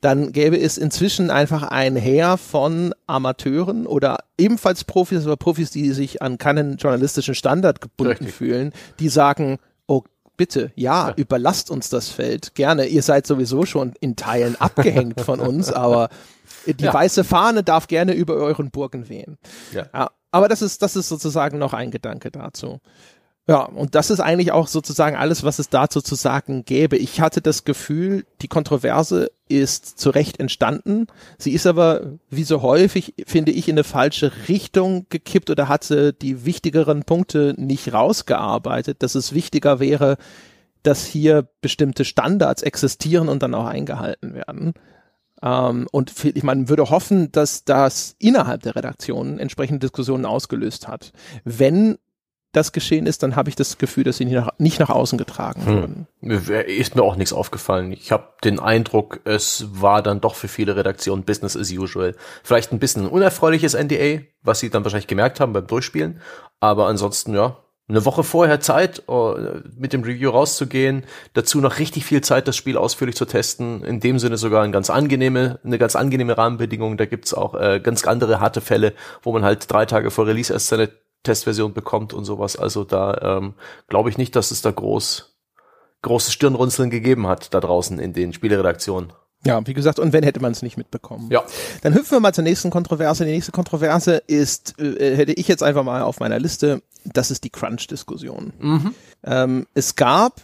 [0.00, 5.92] dann gäbe es inzwischen einfach ein Heer von Amateuren oder ebenfalls Profis, aber Profis, die
[5.92, 8.34] sich an keinen journalistischen Standard gebunden Richtig.
[8.34, 10.02] fühlen, die sagen, oh
[10.36, 15.38] bitte, ja, überlasst uns das Feld, gerne, ihr seid sowieso schon in Teilen abgehängt von
[15.38, 16.08] uns, aber
[16.66, 16.92] die Ja.
[16.94, 19.38] weiße Fahne darf gerne über euren Burgen wehen.
[19.72, 19.86] Ja.
[19.94, 22.80] Ja, aber das ist, das ist sozusagen noch ein Gedanke dazu.
[23.48, 26.96] Ja, und das ist eigentlich auch sozusagen alles, was es dazu zu sagen gäbe.
[26.96, 31.08] Ich hatte das Gefühl, die Kontroverse ist zu Recht entstanden.
[31.38, 36.12] Sie ist aber, wie so häufig, finde ich, in eine falsche Richtung gekippt oder hatte
[36.12, 40.18] die wichtigeren Punkte nicht rausgearbeitet, dass es wichtiger wäre,
[40.84, 44.72] dass hier bestimmte Standards existieren und dann auch eingehalten werden.
[45.42, 51.12] Ähm, und ich meine, würde hoffen, dass das innerhalb der Redaktion entsprechende Diskussionen ausgelöst hat.
[51.44, 51.98] Wenn
[52.54, 55.16] das geschehen ist, dann habe ich das Gefühl, dass sie nicht nach, nicht nach außen
[55.16, 56.06] getragen Hm.
[56.20, 56.52] wurden.
[56.66, 57.92] Ist mir auch nichts aufgefallen.
[57.92, 62.14] Ich habe den Eindruck, es war dann doch für viele Redaktionen Business as usual.
[62.42, 66.20] Vielleicht ein bisschen ein unerfreuliches NDA, was sie dann wahrscheinlich gemerkt haben beim Durchspielen.
[66.60, 67.56] Aber ansonsten, ja,
[67.92, 72.56] eine Woche vorher Zeit, äh, mit dem Review rauszugehen, dazu noch richtig viel Zeit, das
[72.56, 73.84] Spiel ausführlich zu testen.
[73.84, 76.96] In dem Sinne sogar eine ganz angenehme, eine ganz angenehme Rahmenbedingung.
[76.96, 80.52] Da gibt's auch äh, ganz andere harte Fälle, wo man halt drei Tage vor Release
[80.52, 80.90] erst seine
[81.22, 82.56] Testversion bekommt und sowas.
[82.56, 83.54] Also da ähm,
[83.88, 85.28] glaube ich nicht, dass es da groß
[86.02, 89.12] großes Stirnrunzeln gegeben hat da draußen in den Spieleredaktionen.
[89.44, 91.28] Ja, wie gesagt, und wenn hätte man es nicht mitbekommen.
[91.30, 91.42] Ja.
[91.82, 93.24] Dann hüpfen wir mal zur nächsten Kontroverse.
[93.24, 97.42] Die nächste Kontroverse ist, äh, hätte ich jetzt einfach mal auf meiner Liste, das ist
[97.44, 98.52] die Crunch-Diskussion.
[99.24, 100.42] Ähm, es gab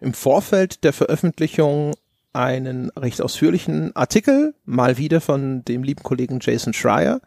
[0.00, 1.94] im Vorfeld der Veröffentlichung
[2.32, 7.20] einen recht ausführlichen Artikel, mal wieder von dem lieben Kollegen Jason Schreier.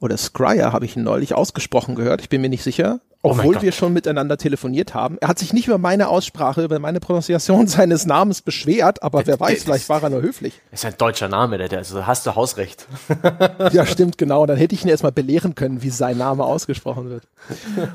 [0.00, 3.00] Oder Scryer habe ich ihn neulich ausgesprochen gehört, ich bin mir nicht sicher.
[3.26, 3.62] Oh Obwohl Gott.
[3.62, 5.16] wir schon miteinander telefoniert haben.
[5.22, 9.40] Er hat sich nicht über meine Aussprache, über meine Pronunciation seines Namens beschwert, aber wer
[9.40, 10.60] weiß, das- vielleicht war er nur höflich.
[10.70, 12.86] Ist ein deutscher Name, der, der also hast du Hausrecht.
[13.72, 14.44] Ja, stimmt, genau.
[14.44, 17.26] Dann hätte ich ihn erstmal belehren können, wie sein Name ausgesprochen wird.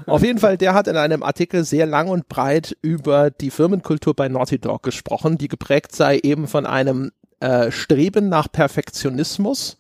[0.08, 4.16] Auf jeden Fall, der hat in einem Artikel sehr lang und breit über die Firmenkultur
[4.16, 9.78] bei Naughty Dog gesprochen, die geprägt sei eben von einem äh, Streben nach Perfektionismus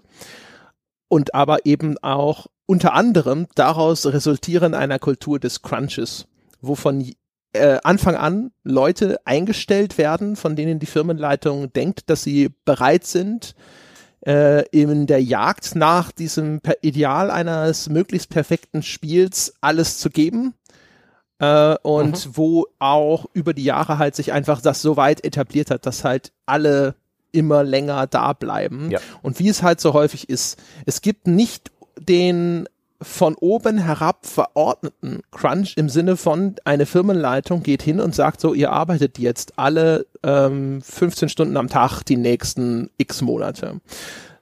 [1.07, 6.27] und aber eben auch unter anderem daraus resultieren einer Kultur des Crunches,
[6.61, 7.11] wovon
[7.53, 13.55] äh, Anfang an Leute eingestellt werden, von denen die Firmenleitung denkt, dass sie bereit sind,
[14.23, 20.53] äh, in der Jagd nach diesem Ideal eines möglichst perfekten Spiels alles zu geben.
[21.39, 25.87] Äh, und wo auch über die Jahre halt sich einfach das so weit etabliert hat,
[25.87, 26.93] dass halt alle
[27.31, 28.91] immer länger da bleiben.
[28.91, 28.99] Ja.
[29.23, 32.67] Und wie es halt so häufig ist, es gibt nicht den
[33.01, 38.53] von oben herab verordneten Crunch im Sinne von eine Firmenleitung geht hin und sagt so,
[38.53, 43.79] ihr arbeitet jetzt alle ähm, 15 Stunden am Tag die nächsten x Monate.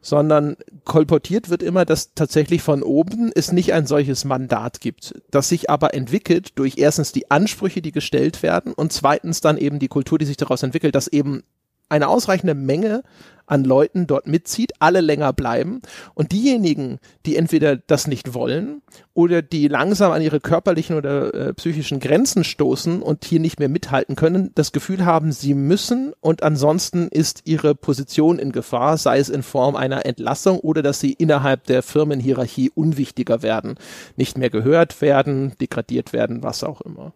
[0.02, 5.50] Sondern kolportiert wird immer, dass tatsächlich von oben es nicht ein solches Mandat gibt, das
[5.50, 9.90] sich aber entwickelt durch erstens die Ansprüche, die gestellt werden und zweitens dann eben die
[9.90, 11.44] Kultur, die sich daraus entwickelt, dass eben
[11.90, 13.04] eine ausreichende Menge
[13.48, 15.82] an Leuten dort mitzieht, alle länger bleiben
[16.14, 18.82] und diejenigen, die entweder das nicht wollen
[19.14, 23.70] oder die langsam an ihre körperlichen oder äh, psychischen Grenzen stoßen und hier nicht mehr
[23.70, 29.18] mithalten können, das Gefühl haben, sie müssen und ansonsten ist ihre Position in Gefahr, sei
[29.18, 33.76] es in Form einer Entlassung oder dass sie innerhalb der Firmenhierarchie unwichtiger werden,
[34.18, 37.14] nicht mehr gehört werden, degradiert werden, was auch immer.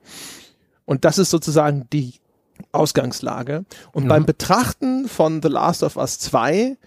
[0.86, 2.21] Und das ist sozusagen die
[2.72, 3.66] Ausgangslage.
[3.92, 6.78] Und beim Betrachten von The Last of Us 2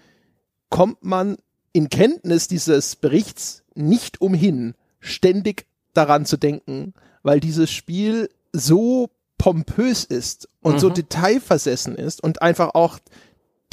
[0.69, 1.37] kommt man
[1.73, 10.03] in Kenntnis dieses Berichts nicht umhin, ständig daran zu denken, weil dieses Spiel so pompös
[10.05, 12.99] ist und so detailversessen ist und einfach auch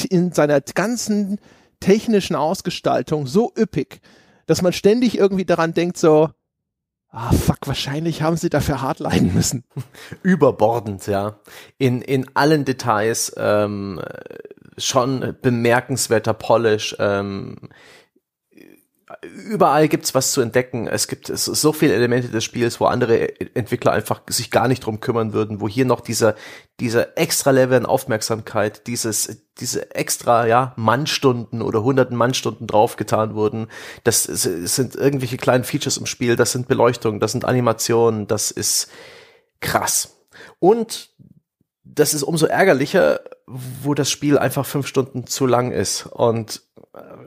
[0.09, 1.39] in seiner ganzen
[1.81, 4.01] technischen Ausgestaltung so üppig,
[4.47, 6.31] dass man ständig irgendwie daran denkt, so,
[7.13, 9.65] ah fuck, wahrscheinlich haben sie dafür hart leiden müssen.
[10.23, 11.37] Überbordend, ja.
[11.79, 14.01] In, in allen Details ähm,
[14.79, 16.97] schon bemerkenswerter Polish.
[16.99, 17.57] Ähm,
[19.21, 20.87] überall gibt's was zu entdecken.
[20.87, 25.01] Es gibt so viele Elemente des Spiels, wo andere Entwickler einfach sich gar nicht drum
[25.01, 26.35] kümmern würden, wo hier noch dieser
[26.81, 33.69] dieser extra Level an Aufmerksamkeit, dieses diese extra ja Mannstunden oder hunderten Mannstunden draufgetan wurden.
[34.05, 38.89] Das sind irgendwelche kleinen Features im Spiel, das sind Beleuchtung, das sind Animationen, das ist
[39.61, 40.17] krass.
[40.59, 41.11] Und
[41.85, 46.07] das ist umso ärgerlicher, wo das Spiel einfach fünf Stunden zu lang ist.
[46.07, 46.63] Und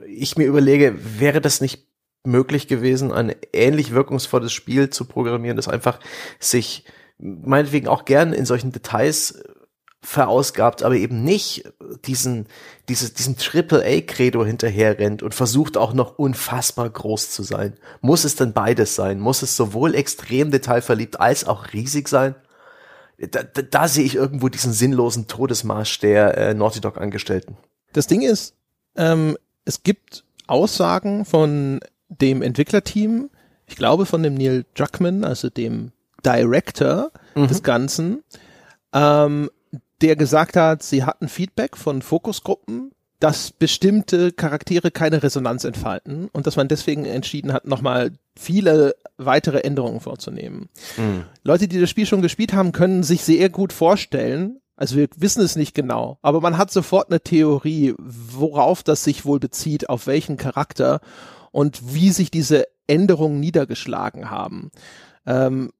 [0.08, 1.86] ich mir überlege, wäre das nicht
[2.24, 6.00] möglich gewesen, ein ähnlich wirkungsvolles Spiel zu programmieren, das einfach
[6.40, 6.84] sich
[7.18, 9.42] meinetwegen auch gern in solchen Details
[10.02, 11.72] verausgabt, aber eben nicht
[12.04, 12.46] diesen,
[12.88, 17.74] diese, diesen Triple-A-Credo hinterher rennt und versucht auch noch unfassbar groß zu sein.
[18.02, 19.18] Muss es denn beides sein?
[19.18, 22.36] Muss es sowohl extrem detailverliebt als auch riesig sein?
[23.18, 27.56] Da, da, da sehe ich irgendwo diesen sinnlosen Todesmarsch der äh, Naughty Dog Angestellten.
[27.92, 28.54] Das Ding ist,
[28.94, 33.28] ähm, es gibt Aussagen von dem Entwicklerteam,
[33.66, 35.92] ich glaube von dem Neil Druckmann, also dem
[36.24, 37.48] Director mhm.
[37.48, 38.22] des Ganzen,
[38.94, 39.50] ähm,
[40.00, 46.46] der gesagt hat, sie hatten Feedback von Fokusgruppen, dass bestimmte Charaktere keine Resonanz entfalten und
[46.46, 50.68] dass man deswegen entschieden hat, nochmal viele weitere Änderungen vorzunehmen.
[50.96, 51.24] Mhm.
[51.42, 55.42] Leute, die das Spiel schon gespielt haben, können sich sehr gut vorstellen, also wir wissen
[55.42, 60.06] es nicht genau, aber man hat sofort eine Theorie, worauf das sich wohl bezieht, auf
[60.06, 61.00] welchen Charakter
[61.50, 64.70] und wie sich diese Änderungen niedergeschlagen haben.
[65.26, 65.72] Ähm,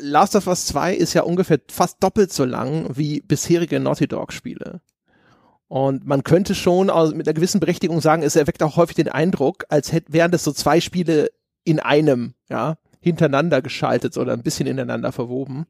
[0.00, 4.32] Last of Us 2 ist ja ungefähr fast doppelt so lang wie bisherige Naughty Dog
[4.32, 4.80] Spiele.
[5.68, 9.64] Und man könnte schon mit einer gewissen Berechtigung sagen, es erweckt auch häufig den Eindruck,
[9.68, 11.30] als hätten, wären das so zwei Spiele
[11.64, 15.66] in einem, ja, hintereinander geschaltet oder ein bisschen ineinander verwoben.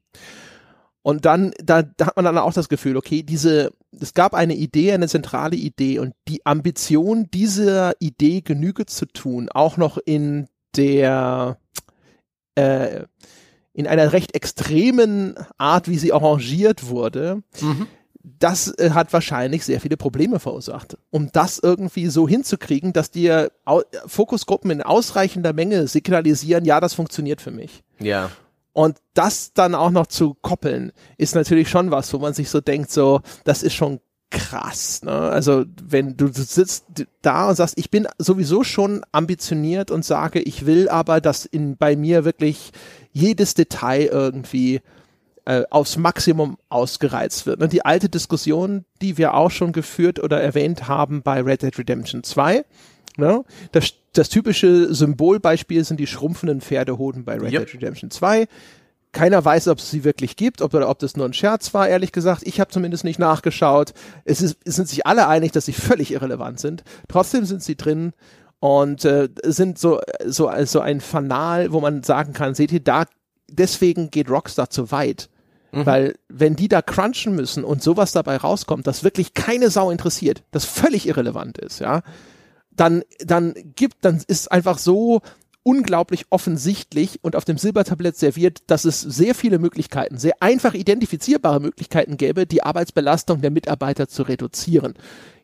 [1.03, 4.55] Und dann, da, da hat man dann auch das Gefühl, okay, diese, es gab eine
[4.55, 10.47] Idee, eine zentrale Idee und die Ambition, dieser Idee Genüge zu tun, auch noch in
[10.77, 11.59] der,
[12.55, 13.05] äh,
[13.73, 17.89] in einer recht extremen Art, wie sie arrangiert wurde, mhm.
[18.23, 20.97] das äh, hat wahrscheinlich sehr viele Probleme verursacht.
[21.11, 23.51] Um das irgendwie so hinzukriegen, dass dir
[24.07, 27.83] Fokusgruppen in ausreichender Menge signalisieren, ja, das funktioniert für mich.
[27.99, 28.31] Ja.
[28.73, 32.61] Und das dann auch noch zu koppeln, ist natürlich schon was, wo man sich so
[32.61, 35.03] denkt, so, das ist schon krass.
[35.03, 35.13] Ne?
[35.13, 36.87] Also wenn du sitzt
[37.21, 41.77] da und sagst, ich bin sowieso schon ambitioniert und sage, ich will aber, dass in
[41.77, 42.73] bei mir wirklich
[43.13, 44.81] jedes Detail irgendwie
[45.45, 47.61] äh, aufs Maximum ausgereizt wird.
[47.61, 47.69] Ne?
[47.69, 52.23] Die alte Diskussion, die wir auch schon geführt oder erwähnt haben bei Red Dead Redemption
[52.23, 52.65] 2,
[53.17, 53.45] Ne?
[53.73, 57.67] Das, das typische Symbolbeispiel sind die schrumpfenden Pferdehoden bei Red yep.
[57.67, 58.47] Dead Redemption 2.
[59.13, 61.87] Keiner weiß, ob es sie wirklich gibt, ob, oder ob das nur ein Scherz war,
[61.87, 62.43] ehrlich gesagt.
[62.45, 63.93] Ich habe zumindest nicht nachgeschaut.
[64.25, 66.83] Es, ist, es sind sich alle einig, dass sie völlig irrelevant sind.
[67.09, 68.13] Trotzdem sind sie drin
[68.59, 73.05] und äh, sind so, so, so ein Fanal, wo man sagen kann, seht ihr, da
[73.51, 75.29] deswegen geht Rockstar zu weit.
[75.73, 75.87] Mhm.
[75.87, 80.43] Weil wenn die da crunchen müssen und sowas dabei rauskommt, das wirklich keine Sau interessiert,
[80.51, 82.03] das völlig irrelevant ist, ja,
[82.77, 85.23] dann, dann gibt, dann ist einfach so
[85.65, 91.61] unglaublich offensichtlich und auf dem Silbertablett serviert, dass es sehr viele Möglichkeiten, sehr einfach identifizierbare
[91.61, 94.95] Möglichkeiten gäbe, die Arbeitsbelastung der Mitarbeiter zu reduzieren.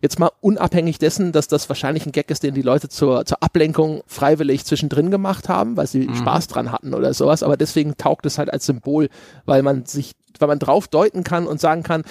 [0.01, 3.43] Jetzt mal unabhängig dessen, dass das wahrscheinlich ein Gag ist, den die Leute zur, zur
[3.43, 6.17] Ablenkung freiwillig zwischendrin gemacht haben, weil sie mhm.
[6.17, 9.09] Spaß dran hatten oder sowas, aber deswegen taugt es halt als Symbol,
[9.45, 12.03] weil man sich, weil man drauf deuten kann und sagen kann,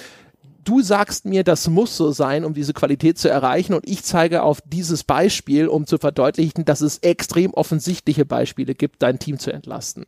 [0.64, 4.42] du sagst mir, das muss so sein, um diese Qualität zu erreichen und ich zeige
[4.42, 9.52] auf dieses Beispiel, um zu verdeutlichen, dass es extrem offensichtliche Beispiele gibt, dein Team zu
[9.52, 10.04] entlasten.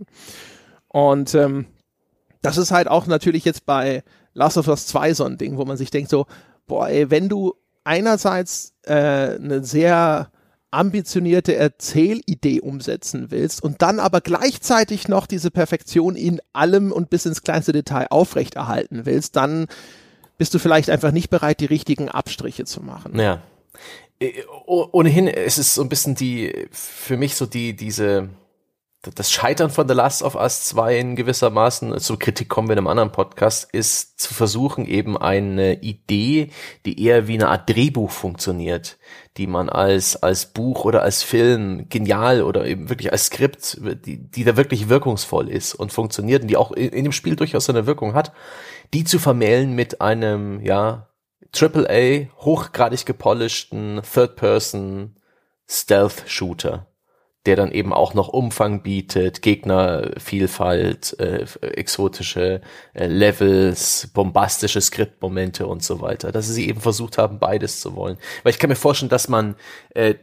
[0.89, 1.67] Und ähm,
[2.43, 4.03] das ist halt auch natürlich jetzt bei
[4.35, 6.27] Last of Us 2 so ein Ding, wo man sich denkt so,
[6.67, 10.31] boah, ey, wenn du einerseits äh, eine sehr
[10.71, 17.27] ambitionierte Erzählidee umsetzen willst und dann aber gleichzeitig noch diese Perfektion in allem und bis
[17.27, 19.67] ins kleinste Detail aufrechterhalten willst, dann
[20.40, 23.14] bist du vielleicht einfach nicht bereit, die richtigen Abstriche zu machen.
[23.20, 23.42] Ja.
[24.20, 24.33] Äh,
[24.66, 28.31] ohnehin ist es so ein bisschen die, für mich so die, diese,
[29.03, 32.79] das Scheitern von The Last of Us 2 in gewissermaßen, zur Kritik kommen wir in
[32.79, 36.48] einem anderen Podcast, ist zu versuchen, eben eine Idee,
[36.87, 38.96] die eher wie eine Art Drehbuch funktioniert,
[39.37, 44.16] die man als, als Buch oder als Film genial oder eben wirklich als Skript, die,
[44.31, 47.68] die da wirklich wirkungsvoll ist und funktioniert und die auch in, in dem Spiel durchaus
[47.68, 48.33] eine Wirkung hat,
[48.92, 51.09] die zu vermählen mit einem, ja,
[51.59, 55.16] AAA, hochgradig gepolisheden Third-Person
[55.68, 56.87] Stealth-Shooter,
[57.46, 62.61] der dann eben auch noch Umfang bietet, Gegnervielfalt, äh, exotische
[62.92, 66.33] äh, Levels, bombastische Skriptmomente und so weiter.
[66.33, 68.18] Dass sie eben versucht haben, beides zu wollen.
[68.42, 69.57] Weil ich kann mir vorstellen, dass man
[69.94, 70.14] äh,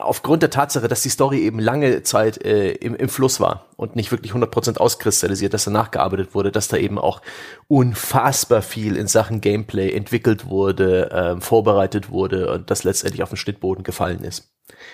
[0.00, 3.96] aufgrund der Tatsache, dass die Story eben lange Zeit äh, im, im Fluss war und
[3.96, 7.22] nicht wirklich 100% auskristallisiert, dass da nachgearbeitet wurde, dass da eben auch
[7.68, 13.36] unfassbar viel in Sachen Gameplay entwickelt wurde, äh, vorbereitet wurde und das letztendlich auf den
[13.36, 14.52] Schnittboden gefallen ist.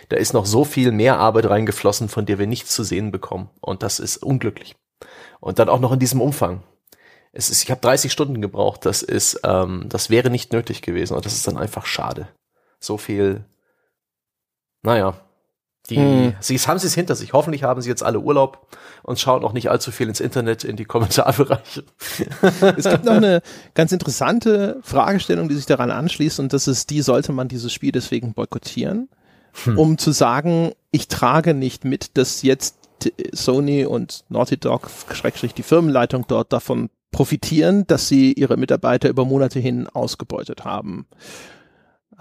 [0.09, 3.51] Da ist noch so viel mehr Arbeit reingeflossen, von der wir nichts zu sehen bekommen
[3.61, 4.77] und das ist unglücklich.
[5.41, 6.63] Und dann auch noch in diesem Umfang.
[7.33, 11.17] Es ist, ich habe 30 Stunden gebraucht, das ist, ähm, das wäre nicht nötig gewesen
[11.17, 12.29] und das ist dann einfach schade.
[12.79, 13.45] So viel
[14.83, 15.15] naja,
[15.91, 16.35] die, hm.
[16.39, 17.33] sie haben sie es hinter sich.
[17.33, 18.69] Hoffentlich haben sie jetzt alle Urlaub
[19.03, 21.85] und schauen auch nicht allzu viel ins Internet, in die Kommentarbereiche.
[22.77, 23.43] es gibt noch eine
[23.75, 27.91] ganz interessante Fragestellung, die sich daran anschließt und das ist die, sollte man dieses Spiel
[27.91, 29.09] deswegen boykottieren,
[29.65, 29.77] hm.
[29.77, 32.77] um zu sagen, ich trage nicht mit, dass jetzt
[33.33, 39.25] Sony und Naughty Dog, schrägstrich die Firmenleitung dort davon profitieren, dass sie ihre Mitarbeiter über
[39.25, 41.07] Monate hin ausgebeutet haben.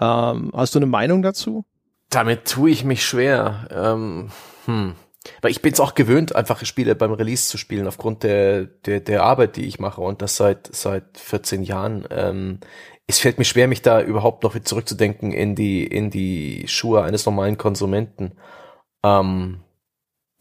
[0.00, 1.64] Ähm, hast du eine Meinung dazu?
[2.12, 3.66] Damit tue ich mich schwer.
[3.70, 4.30] Ähm,
[4.66, 4.94] hm.
[5.40, 9.00] Weil ich bin es auch gewöhnt, einfach Spiele beim Release zu spielen, aufgrund der, der,
[9.00, 12.06] der Arbeit, die ich mache und das seit, seit 14 Jahren.
[12.10, 12.58] Ähm,
[13.06, 17.24] es fällt mir schwer, mich da überhaupt noch zurückzudenken in die, in die Schuhe eines
[17.24, 18.32] normalen Konsumenten.
[19.04, 19.60] Ähm,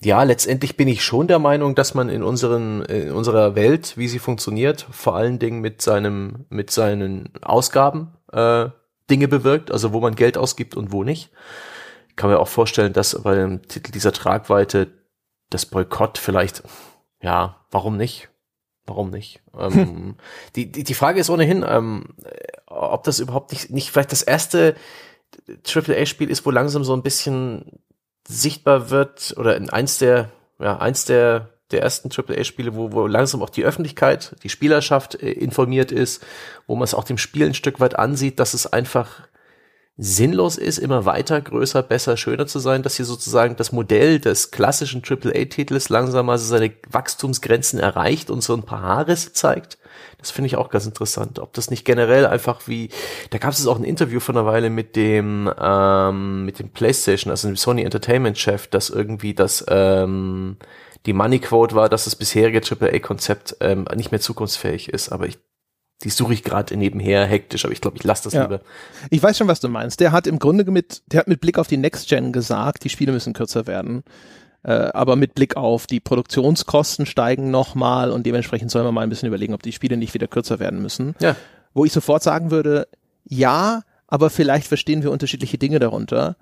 [0.04, 4.08] ja, letztendlich bin ich schon der Meinung, dass man in unseren, in unserer Welt, wie
[4.08, 8.70] sie funktioniert, vor allen Dingen mit seinem, mit seinen Ausgaben, äh,
[9.10, 11.32] Dinge bewirkt, also wo man Geld ausgibt und wo nicht.
[12.10, 14.88] Ich kann mir auch vorstellen, dass bei dem Titel dieser Tragweite
[15.50, 16.64] das Boykott vielleicht,
[17.22, 18.30] ja, warum nicht?
[18.86, 19.42] Warum nicht?
[19.60, 20.16] Ähm, hm.
[20.56, 22.16] die, die, die Frage ist ohnehin, ähm,
[22.68, 24.76] ob das überhaupt nicht, nicht vielleicht das erste
[25.68, 27.82] AAA-Spiel ist, wo langsam so ein bisschen
[28.26, 33.42] sichtbar wird oder in eins der, ja, eins der der ersten AAA-Spiele, wo, wo langsam
[33.42, 36.24] auch die Öffentlichkeit, die Spielerschaft äh, informiert ist,
[36.68, 39.28] wo man es auch dem Spiel ein Stück weit ansieht, dass es einfach
[39.98, 44.50] sinnlos ist, immer weiter, größer, besser, schöner zu sein, dass hier sozusagen das Modell des
[44.50, 49.78] klassischen AAA-Titels langsam also seine Wachstumsgrenzen erreicht und so ein paar Haarrisse zeigt.
[50.18, 51.40] Das finde ich auch ganz interessant.
[51.40, 52.90] Ob das nicht generell einfach wie,
[53.32, 57.30] da gab es auch ein Interview von einer Weile mit dem, ähm, mit dem PlayStation,
[57.30, 60.58] also dem Sony Entertainment Chef, dass irgendwie das, ähm,
[61.06, 65.10] die Money Quote war, dass das bisherige AAA-Konzept ähm, nicht mehr zukunftsfähig ist.
[65.10, 65.38] Aber ich,
[66.04, 68.44] die suche ich gerade nebenher hektisch, aber ich glaube, ich lasse das ja.
[68.44, 68.62] lieber.
[69.10, 70.00] Ich weiß schon, was du meinst.
[70.00, 72.90] Der hat im Grunde mit, der hat mit Blick auf die Next Gen gesagt, die
[72.90, 74.04] Spiele müssen kürzer werden.
[74.64, 79.10] Äh, aber mit Blick auf die Produktionskosten steigen nochmal und dementsprechend sollen wir mal ein
[79.10, 81.16] bisschen überlegen, ob die Spiele nicht wieder kürzer werden müssen.
[81.20, 81.36] Ja.
[81.74, 82.88] Wo ich sofort sagen würde,
[83.24, 86.36] ja, aber vielleicht verstehen wir unterschiedliche Dinge darunter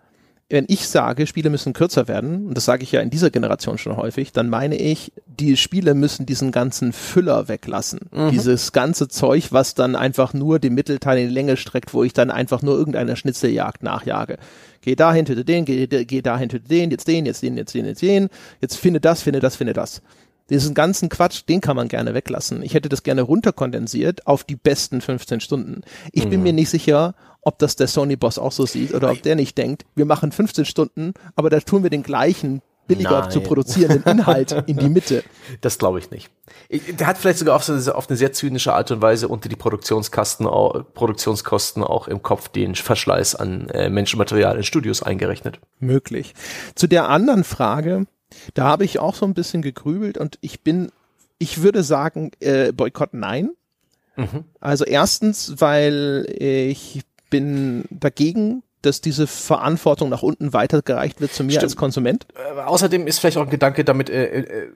[0.49, 3.77] wenn ich sage, Spiele müssen kürzer werden, und das sage ich ja in dieser Generation
[3.77, 8.09] schon häufig, dann meine ich, die Spiele müssen diesen ganzen Füller weglassen.
[8.12, 8.31] Mhm.
[8.31, 12.13] Dieses ganze Zeug, was dann einfach nur den Mittelteil in die Länge streckt, wo ich
[12.13, 14.38] dann einfach nur irgendeiner Schnitzeljagd nachjage.
[14.81, 17.85] Geh dahin, töte den, geh, geh dahin, töte den, jetzt den, jetzt den, jetzt den,
[17.85, 20.01] jetzt den, jetzt finde das, finde das, finde das.
[20.49, 22.63] Diesen ganzen Quatsch, den kann man gerne weglassen.
[22.63, 25.81] Ich hätte das gerne runterkondensiert auf die besten 15 Stunden.
[26.12, 26.29] Ich mhm.
[26.31, 29.58] bin mir nicht sicher, ob das der Sony-Boss auch so sieht oder ob der nicht
[29.58, 33.32] denkt, wir machen 15 Stunden, aber da tun wir den gleichen billiger Nein.
[33.32, 35.23] zu produzierenden Inhalt in die Mitte.
[35.62, 36.30] Das glaube ich nicht.
[36.99, 39.56] Der hat vielleicht sogar auf, so, auf, eine sehr zynische Art und Weise unter die
[39.56, 40.45] Produktionskosten,
[40.93, 45.60] Produktionskosten auch im Kopf den Verschleiß an äh, Menschenmaterial in Studios eingerechnet.
[45.80, 46.34] Möglich.
[46.75, 48.06] Zu der anderen Frage,
[48.54, 50.91] da habe ich auch so ein bisschen gegrübelt und ich bin,
[51.39, 53.52] ich würde sagen, äh, Boykott nein.
[54.15, 54.45] Mhm.
[54.60, 61.51] Also erstens, weil ich bin dagegen, dass diese Verantwortung nach unten weitergereicht wird zu mir
[61.51, 61.63] Stimmt.
[61.63, 62.27] als Konsument.
[62.35, 64.71] Äh, außerdem ist vielleicht auch ein Gedanke damit, äh, äh,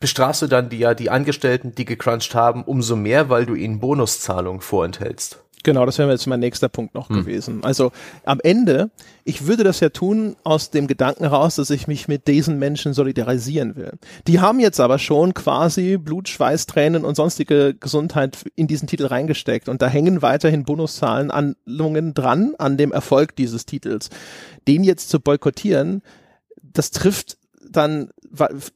[0.00, 3.80] bestrafst du dann die ja die Angestellten, die gecrunched haben, umso mehr, weil du ihnen
[3.80, 5.42] Bonuszahlungen vorenthältst.
[5.66, 7.16] Genau, das wäre jetzt mein nächster Punkt noch hm.
[7.16, 7.64] gewesen.
[7.64, 7.90] Also
[8.24, 8.92] am Ende,
[9.24, 12.94] ich würde das ja tun aus dem Gedanken heraus, dass ich mich mit diesen Menschen
[12.94, 13.94] solidarisieren will.
[14.28, 19.06] Die haben jetzt aber schon quasi Blut, Schweiß, Tränen und sonstige Gesundheit in diesen Titel
[19.06, 24.10] reingesteckt und da hängen weiterhin Bonuszahlen, Anlungen dran an dem Erfolg dieses Titels.
[24.68, 26.00] Den jetzt zu boykottieren,
[26.62, 27.38] das trifft
[27.68, 28.10] dann,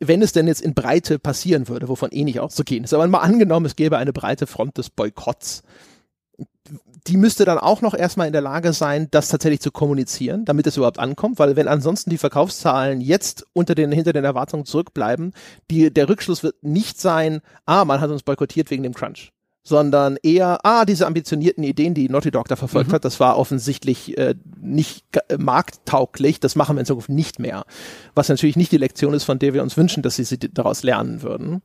[0.00, 3.18] wenn es denn jetzt in Breite passieren würde, wovon eh nicht auszugehen ist, aber mal
[3.18, 5.62] angenommen, es gäbe eine breite Front des Boykotts,
[7.06, 10.66] die müsste dann auch noch erstmal in der Lage sein, das tatsächlich zu kommunizieren, damit
[10.66, 15.32] es überhaupt ankommt, weil wenn ansonsten die Verkaufszahlen jetzt unter den, hinter den Erwartungen zurückbleiben,
[15.70, 19.32] die, der Rückschluss wird nicht sein, ah, man hat uns boykottiert wegen dem Crunch.
[19.62, 22.94] sondern eher, ah, diese ambitionierten Ideen, die Naughty Dog da verfolgt mhm.
[22.94, 27.64] hat, das war offensichtlich äh, nicht äh, markttauglich, das machen wir in Zukunft nicht mehr.
[28.14, 30.82] Was natürlich nicht die Lektion ist, von der wir uns wünschen, dass sie, sie daraus
[30.82, 31.62] lernen würden.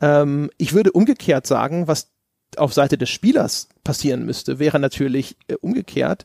[0.00, 2.12] Ähm, ich würde umgekehrt sagen, was
[2.56, 6.24] auf Seite des Spielers passieren müsste, wäre natürlich äh, umgekehrt,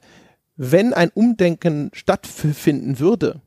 [0.55, 3.41] wenn ein Umdenken stattfinden würde,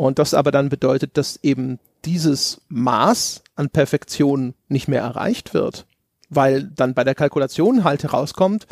[0.00, 5.84] und das aber dann bedeutet, dass eben dieses Maß an Perfektion nicht mehr erreicht wird,
[6.30, 8.66] weil dann bei der Kalkulation halt herauskommt,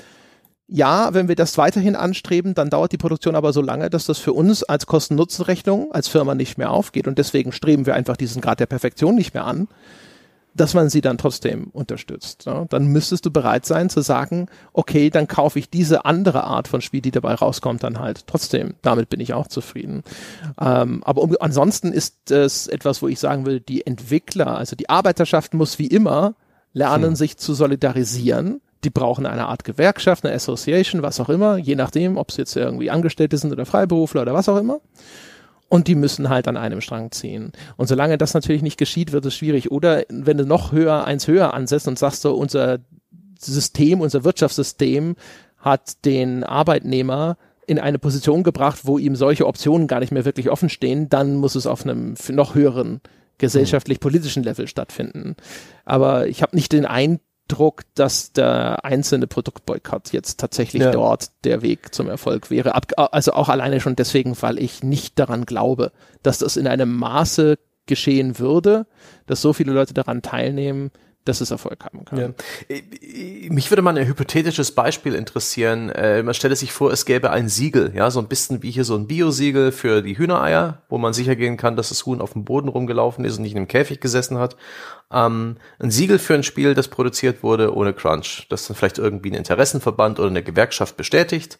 [0.69, 4.19] ja, wenn wir das weiterhin anstreben, dann dauert die Produktion aber so lange, dass das
[4.19, 7.07] für uns als Kosten-Nutzen-Rechnung als Firma nicht mehr aufgeht.
[7.07, 9.69] Und deswegen streben wir einfach diesen Grad der Perfektion nicht mehr an
[10.55, 12.47] dass man sie dann trotzdem unterstützt.
[12.47, 12.67] Ja?
[12.69, 16.81] Dann müsstest du bereit sein zu sagen, okay, dann kaufe ich diese andere Art von
[16.81, 18.75] Spiel, die dabei rauskommt, dann halt trotzdem.
[18.83, 20.03] Damit bin ich auch zufrieden.
[20.61, 24.89] Ähm, aber um, ansonsten ist es etwas, wo ich sagen will, die Entwickler, also die
[24.89, 26.35] Arbeiterschaft muss wie immer
[26.73, 27.17] lernen, hm.
[27.17, 28.61] sich zu solidarisieren.
[28.85, 32.55] Die brauchen eine Art Gewerkschaft, eine Association, was auch immer, je nachdem, ob es jetzt
[32.55, 34.81] irgendwie Angestellte sind oder Freiberufler oder was auch immer
[35.69, 37.53] und die müssen halt an einem Strang ziehen.
[37.77, 39.71] Und solange das natürlich nicht geschieht, wird es schwierig.
[39.71, 42.79] Oder wenn du noch höher, eins höher ansetzt und sagst so, unser
[43.39, 45.17] System, unser Wirtschaftssystem
[45.59, 50.49] hat den Arbeitnehmer in eine Position gebracht, wo ihm solche Optionen gar nicht mehr wirklich
[50.49, 53.01] offen stehen, dann muss es auf einem noch höheren
[53.37, 55.37] gesellschaftlich-politischen Level stattfinden.
[55.85, 60.91] Aber ich habe nicht den Eindruck, Druck, dass der einzelne Produktboykott jetzt tatsächlich ja.
[60.91, 62.75] dort der Weg zum Erfolg wäre.
[62.75, 65.93] Ab, also auch alleine schon deswegen, weil ich nicht daran glaube,
[66.23, 68.87] dass das in einem Maße geschehen würde,
[69.27, 70.91] dass so viele Leute daran teilnehmen,
[71.29, 72.19] dass es Erfolg haben kann.
[72.19, 72.79] Ja.
[73.51, 75.91] Mich würde mal ein hypothetisches Beispiel interessieren.
[75.91, 78.85] Äh, man stelle sich vor, es gäbe ein Siegel, ja, so ein bisschen wie hier
[78.85, 82.33] so ein Biosiegel für die Hühnereier, wo man sicher gehen kann, dass das Huhn auf
[82.33, 84.57] dem Boden rumgelaufen ist und nicht in einem Käfig gesessen hat.
[85.13, 89.31] Ähm, ein Siegel für ein Spiel, das produziert wurde ohne Crunch, das dann vielleicht irgendwie
[89.31, 91.59] ein Interessenverband oder eine Gewerkschaft bestätigt,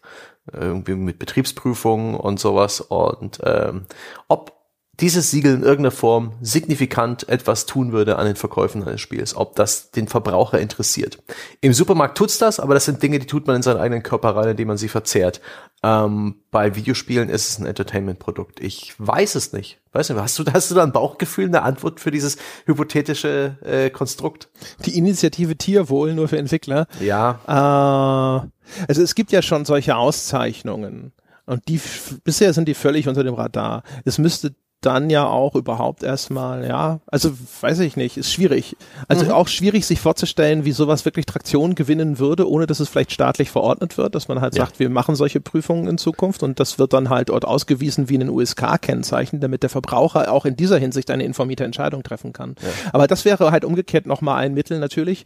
[0.51, 2.81] irgendwie mit Betriebsprüfungen und sowas.
[2.81, 3.85] Und ähm,
[4.27, 4.58] ob
[5.01, 9.55] dieses Siegel in irgendeiner Form signifikant etwas tun würde an den Verkäufen eines Spiels, ob
[9.55, 11.17] das den Verbraucher interessiert.
[11.61, 14.35] Im Supermarkt tut's das, aber das sind Dinge, die tut man in seinen eigenen Körper
[14.35, 15.41] rein, indem man sie verzehrt.
[15.81, 18.59] Ähm, bei Videospielen ist es ein Entertainment-Produkt.
[18.59, 19.79] Ich weiß es nicht.
[19.93, 23.89] Weißt du, hast du, hast du da ein Bauchgefühl, eine Antwort für dieses hypothetische äh,
[23.89, 24.49] Konstrukt?
[24.85, 26.87] Die Initiative Tierwohl nur für Entwickler.
[26.99, 27.39] Ja.
[27.47, 31.13] Äh, also es gibt ja schon solche Auszeichnungen.
[31.45, 31.81] Und die
[32.23, 33.81] bisher sind die völlig unter dem Radar.
[34.05, 38.77] Es müsste dann ja auch überhaupt erstmal, ja, also weiß ich nicht, ist schwierig.
[39.09, 39.31] Also mhm.
[39.31, 43.51] auch schwierig, sich vorzustellen, wie sowas wirklich Traktion gewinnen würde, ohne dass es vielleicht staatlich
[43.51, 44.65] verordnet wird, dass man halt ja.
[44.65, 48.17] sagt, wir machen solche Prüfungen in Zukunft und das wird dann halt dort ausgewiesen wie
[48.17, 52.55] ein USK-Kennzeichen, damit der Verbraucher auch in dieser Hinsicht eine informierte Entscheidung treffen kann.
[52.61, 52.69] Ja.
[52.93, 55.25] Aber das wäre halt umgekehrt nochmal ein Mittel natürlich,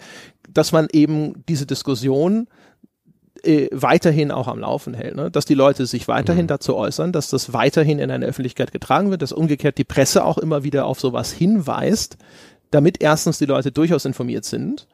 [0.49, 2.47] dass man eben diese Diskussion
[3.43, 5.29] äh, weiterhin auch am Laufen hält, ne?
[5.29, 6.49] dass die Leute sich weiterhin mhm.
[6.49, 10.37] dazu äußern, dass das weiterhin in eine Öffentlichkeit getragen wird, dass umgekehrt die Presse auch
[10.37, 12.17] immer wieder auf sowas hinweist,
[12.71, 14.87] damit erstens die Leute durchaus informiert sind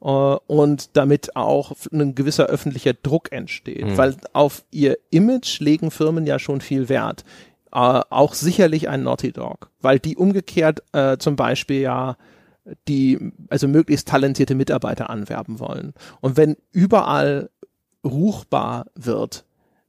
[0.00, 3.96] äh, und damit auch ein gewisser öffentlicher Druck entsteht, mhm.
[3.96, 7.24] weil auf ihr Image legen Firmen ja schon viel Wert.
[7.72, 7.78] Äh,
[8.10, 12.16] auch sicherlich ein Naughty Dog, weil die umgekehrt äh, zum Beispiel ja
[12.88, 15.94] die also möglichst talentierte Mitarbeiter anwerben wollen.
[16.20, 17.50] Und wenn überall
[18.06, 19.44] ruchbar wird,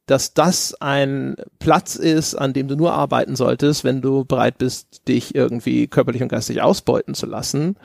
[0.07, 5.07] dass das ein Platz ist, an dem du nur arbeiten solltest, wenn du bereit bist,
[5.07, 7.76] dich irgendwie körperlich und geistig ausbeuten zu lassen,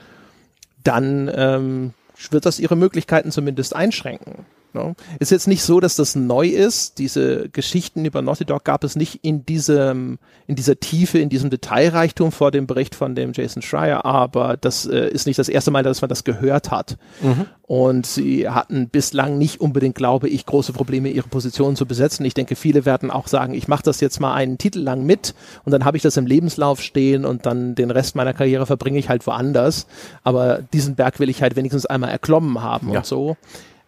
[0.83, 1.93] dann ähm,
[2.31, 4.45] wird das ihre Möglichkeiten zumindest einschränken.
[4.73, 4.95] No?
[5.19, 6.97] Ist jetzt nicht so, dass das neu ist.
[6.97, 10.17] Diese Geschichten über Naughty Dog gab es nicht in diesem,
[10.47, 14.87] in dieser Tiefe, in diesem Detailreichtum vor dem Bericht von dem Jason Schreier, aber das
[14.87, 16.97] äh, ist nicht das erste Mal, dass man das gehört hat.
[17.21, 17.45] Mhm.
[17.65, 22.25] Und sie hatten bislang nicht unbedingt, glaube ich, große Probleme, ihre Position zu besetzen.
[22.25, 25.33] Ich denke, viele werden auch sagen, ich mache das jetzt mal einen Titel lang mit
[25.63, 28.99] und dann habe ich das im Lebenslauf stehen und dann den Rest meiner Karriere verbringe
[28.99, 29.87] ich halt woanders.
[30.23, 32.97] Aber diesen Berg will ich halt wenigstens einmal erklommen haben ja.
[32.97, 33.37] und so.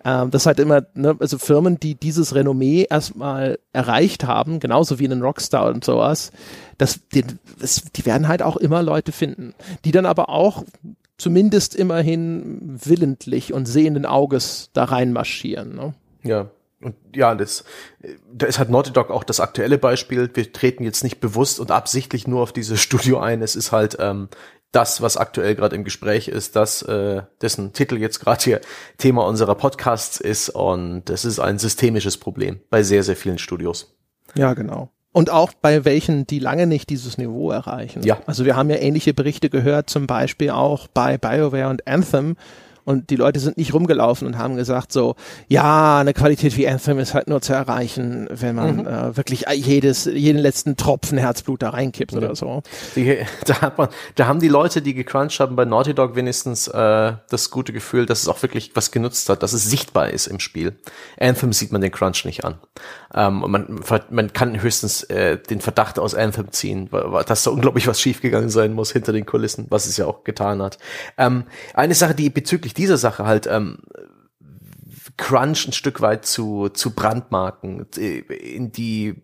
[0.06, 5.00] Ähm, das ist halt immer, ne, also Firmen, die dieses Renommee erstmal erreicht haben, genauso
[5.00, 6.32] wie einen Rockstar und sowas,
[6.78, 7.24] das, die,
[7.60, 10.64] das, die werden halt auch immer Leute finden, die dann aber auch
[11.18, 15.76] zumindest immerhin willentlich und sehenden Auges da reinmarschieren.
[15.76, 15.94] Ne?
[16.24, 16.52] Ja.
[16.82, 17.64] Und ja, das,
[18.32, 20.30] da ist halt Naughty Dog auch das aktuelle Beispiel.
[20.34, 23.42] Wir treten jetzt nicht bewusst und absichtlich nur auf dieses Studio ein.
[23.42, 24.28] Es ist halt ähm,
[24.76, 28.62] das, was aktuell gerade im Gespräch ist, das, äh, dessen Titel jetzt gerade hier
[28.98, 30.50] Thema unserer Podcasts ist.
[30.50, 33.96] Und das ist ein systemisches Problem bei sehr, sehr vielen Studios.
[34.36, 34.90] Ja, genau.
[35.14, 38.04] Und auch bei welchen, die lange nicht dieses Niveau erreichen.
[38.04, 38.18] Ja.
[38.26, 42.36] Also wir haben ja ähnliche Berichte gehört, zum Beispiel auch bei BioWare und Anthem,
[42.86, 45.16] Und die Leute sind nicht rumgelaufen und haben gesagt so,
[45.48, 48.88] ja, eine Qualität wie Anthem ist halt nur zu erreichen, wenn man mhm.
[48.88, 52.20] äh, wirklich jedes, jeden letzten Tropfen Herzblut da reinkippt ja.
[52.20, 52.62] oder so.
[52.96, 56.68] Die, da, hat man, da haben die Leute, die gecrunched haben, bei Naughty Dog wenigstens
[56.68, 60.28] äh, das gute Gefühl, dass es auch wirklich was genutzt hat, dass es sichtbar ist
[60.28, 60.74] im Spiel.
[61.20, 62.56] Anthem sieht man den Crunch nicht an.
[63.16, 63.82] Ähm, man,
[64.12, 66.90] man kann höchstens äh, den Verdacht aus Anthem ziehen,
[67.26, 70.62] dass da unglaublich was schiefgegangen sein muss hinter den Kulissen, was es ja auch getan
[70.62, 70.78] hat.
[71.18, 73.80] Ähm, eine Sache, die bezüglich dieser Sache halt ähm,
[75.18, 79.24] Crunch ein Stück weit zu, zu Brandmarken, äh, in die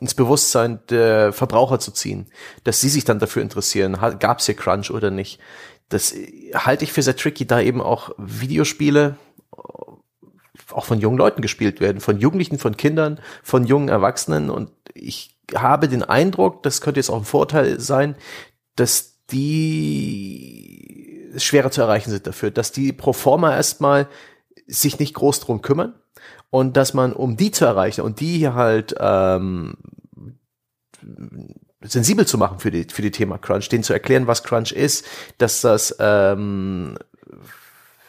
[0.00, 2.26] ins Bewusstsein der Verbraucher zu ziehen,
[2.62, 5.40] dass sie sich dann dafür interessieren, gab es hier Crunch oder nicht.
[5.88, 9.16] Das äh, halte ich für sehr tricky, da eben auch Videospiele
[10.72, 14.50] auch von jungen Leuten gespielt werden, von Jugendlichen, von Kindern, von jungen Erwachsenen.
[14.50, 18.16] Und ich habe den Eindruck, das könnte jetzt auch ein Vorteil sein,
[18.74, 21.05] dass die
[21.36, 24.08] schwerer zu erreichen sind dafür, dass die pro forma erstmal
[24.66, 25.94] sich nicht groß drum kümmern
[26.50, 29.76] und dass man, um die zu erreichen und die halt ähm,
[31.82, 35.06] sensibel zu machen für die für die Thema Crunch, denen zu erklären, was Crunch ist,
[35.38, 36.96] dass das ähm,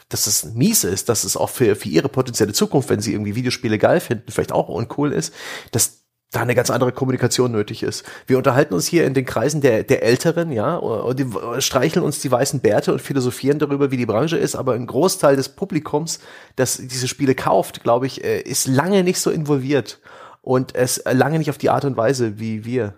[0.09, 3.35] dass es mies ist, dass es auch für, für ihre potenzielle Zukunft, wenn sie irgendwie
[3.35, 5.33] Videospiele geil finden, vielleicht auch uncool ist,
[5.71, 6.06] dass
[6.37, 8.05] da eine ganz andere Kommunikation nötig ist.
[8.27, 11.27] Wir unterhalten uns hier in den Kreisen der, der Älteren, ja, und die
[11.59, 15.35] streicheln uns die weißen Bärte und philosophieren darüber, wie die Branche ist, aber ein Großteil
[15.35, 16.19] des Publikums,
[16.55, 19.99] das diese Spiele kauft, glaube ich, äh, ist lange nicht so involviert
[20.43, 22.93] und es lange nicht auf die Art und Weise wie wir.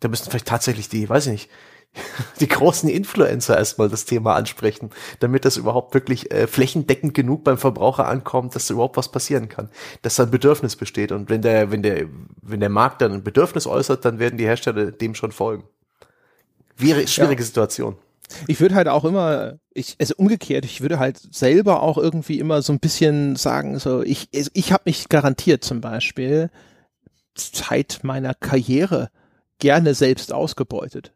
[0.00, 1.50] Da müssten vielleicht tatsächlich die, weiß ich nicht,
[2.40, 7.58] die großen Influencer erstmal das Thema ansprechen, damit das überhaupt wirklich äh, flächendeckend genug beim
[7.58, 9.70] Verbraucher ankommt, dass da überhaupt was passieren kann,
[10.02, 12.06] dass da ein Bedürfnis besteht und wenn der wenn der
[12.42, 15.64] wenn der Markt dann ein Bedürfnis äußert, dann werden die Hersteller dem schon folgen.
[16.76, 17.46] Wäre schwierige ja.
[17.46, 17.96] Situation.
[18.46, 22.62] Ich würde halt auch immer, ich, also umgekehrt, ich würde halt selber auch irgendwie immer
[22.62, 26.50] so ein bisschen sagen, so ich, ich habe mich garantiert zum Beispiel
[27.34, 29.10] Zeit meiner Karriere
[29.58, 31.12] gerne selbst ausgebeutet.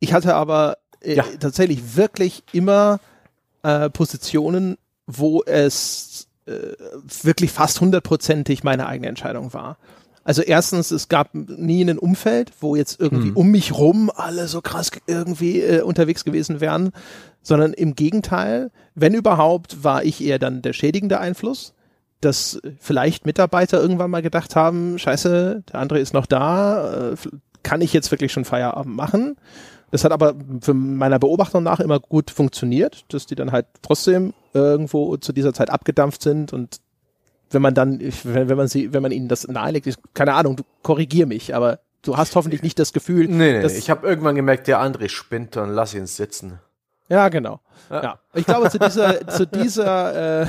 [0.00, 1.24] Ich hatte aber äh, ja.
[1.38, 3.00] tatsächlich wirklich immer
[3.62, 4.76] äh, Positionen,
[5.06, 6.52] wo es äh,
[7.22, 9.76] wirklich fast hundertprozentig meine eigene Entscheidung war.
[10.22, 13.36] Also erstens, es gab nie ein Umfeld, wo jetzt irgendwie hm.
[13.36, 16.92] um mich rum alle so krass irgendwie äh, unterwegs gewesen wären,
[17.42, 21.72] sondern im Gegenteil, wenn überhaupt, war ich eher dann der schädigende Einfluss,
[22.20, 27.16] dass vielleicht Mitarbeiter irgendwann mal gedacht haben, scheiße, der andere ist noch da, äh,
[27.62, 29.36] kann ich jetzt wirklich schon Feierabend machen?
[29.90, 34.34] Das hat aber für meiner Beobachtung nach immer gut funktioniert, dass die dann halt trotzdem
[34.52, 36.80] irgendwo zu dieser Zeit abgedampft sind und
[37.50, 40.56] wenn man dann, wenn, wenn man sie, wenn man ihnen das nahelegt, ist, keine Ahnung,
[40.56, 43.26] du korrigier mich, aber du hast hoffentlich nicht das Gefühl.
[43.26, 46.60] Nee, nee, dass, ich habe irgendwann gemerkt, der André spinnt, dann lass ihn sitzen.
[47.10, 47.60] Ja, genau.
[47.90, 48.02] Ja.
[48.02, 48.18] ja.
[48.34, 50.46] Ich glaube, zu dieser, zu dieser, äh,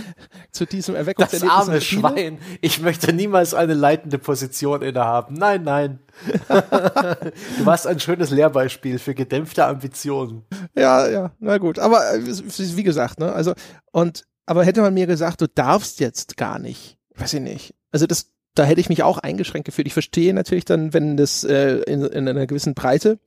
[0.52, 1.52] zu diesem Erweckungserlebnis.
[1.52, 2.38] Das arme Schwein.
[2.60, 5.34] Ich möchte niemals eine leitende Position innehaben.
[5.34, 5.98] Nein, nein.
[6.48, 10.44] du warst ein schönes Lehrbeispiel für gedämpfte Ambitionen.
[10.76, 11.80] Ja, ja, na gut.
[11.80, 13.54] Aber äh, wie gesagt, ne, also,
[13.90, 17.74] und, aber hätte man mir gesagt, du darfst jetzt gar nicht, weiß ich nicht.
[17.90, 19.88] Also das, da hätte ich mich auch eingeschränkt gefühlt.
[19.88, 23.18] Ich verstehe natürlich dann, wenn das äh, in, in einer gewissen Breite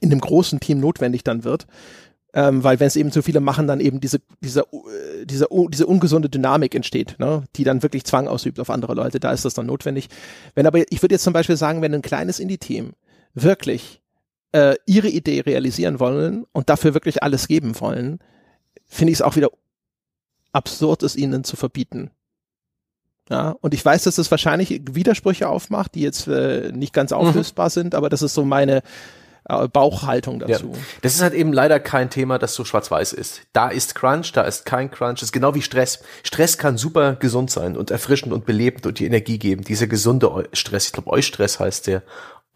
[0.00, 1.66] in einem großen Team notwendig dann wird,
[2.34, 5.86] ähm, weil wenn es eben zu viele machen, dann eben diese, diese, äh, diese, diese
[5.86, 7.44] ungesunde Dynamik entsteht, ne?
[7.54, 9.20] die dann wirklich Zwang ausübt auf andere Leute.
[9.20, 10.08] Da ist das dann notwendig.
[10.56, 12.92] Wenn aber, ich würde jetzt zum Beispiel sagen, wenn ein kleines Indie-Team
[13.34, 14.02] wirklich
[14.50, 18.18] äh, ihre Idee realisieren wollen und dafür wirklich alles geben wollen,
[18.84, 19.50] finde ich es auch wieder
[20.52, 22.10] absurd, es ihnen zu verbieten.
[23.30, 27.18] Ja, und ich weiß, dass das wahrscheinlich Widersprüche aufmacht, die jetzt äh, nicht ganz mhm.
[27.18, 27.70] auflösbar mhm.
[27.70, 28.82] sind, aber das ist so meine,
[29.48, 30.72] äh, Bauchhaltung dazu.
[30.72, 30.78] Ja.
[31.02, 33.42] Das ist halt eben leider kein Thema, das so schwarz-weiß ist.
[33.52, 35.20] Da ist Crunch, da ist kein Crunch.
[35.20, 36.02] Das ist genau wie Stress.
[36.22, 39.64] Stress kann super gesund sein und erfrischend und belebend und die Energie geben.
[39.64, 42.02] Dieser gesunde Stress, ich glaube Eustress heißt der.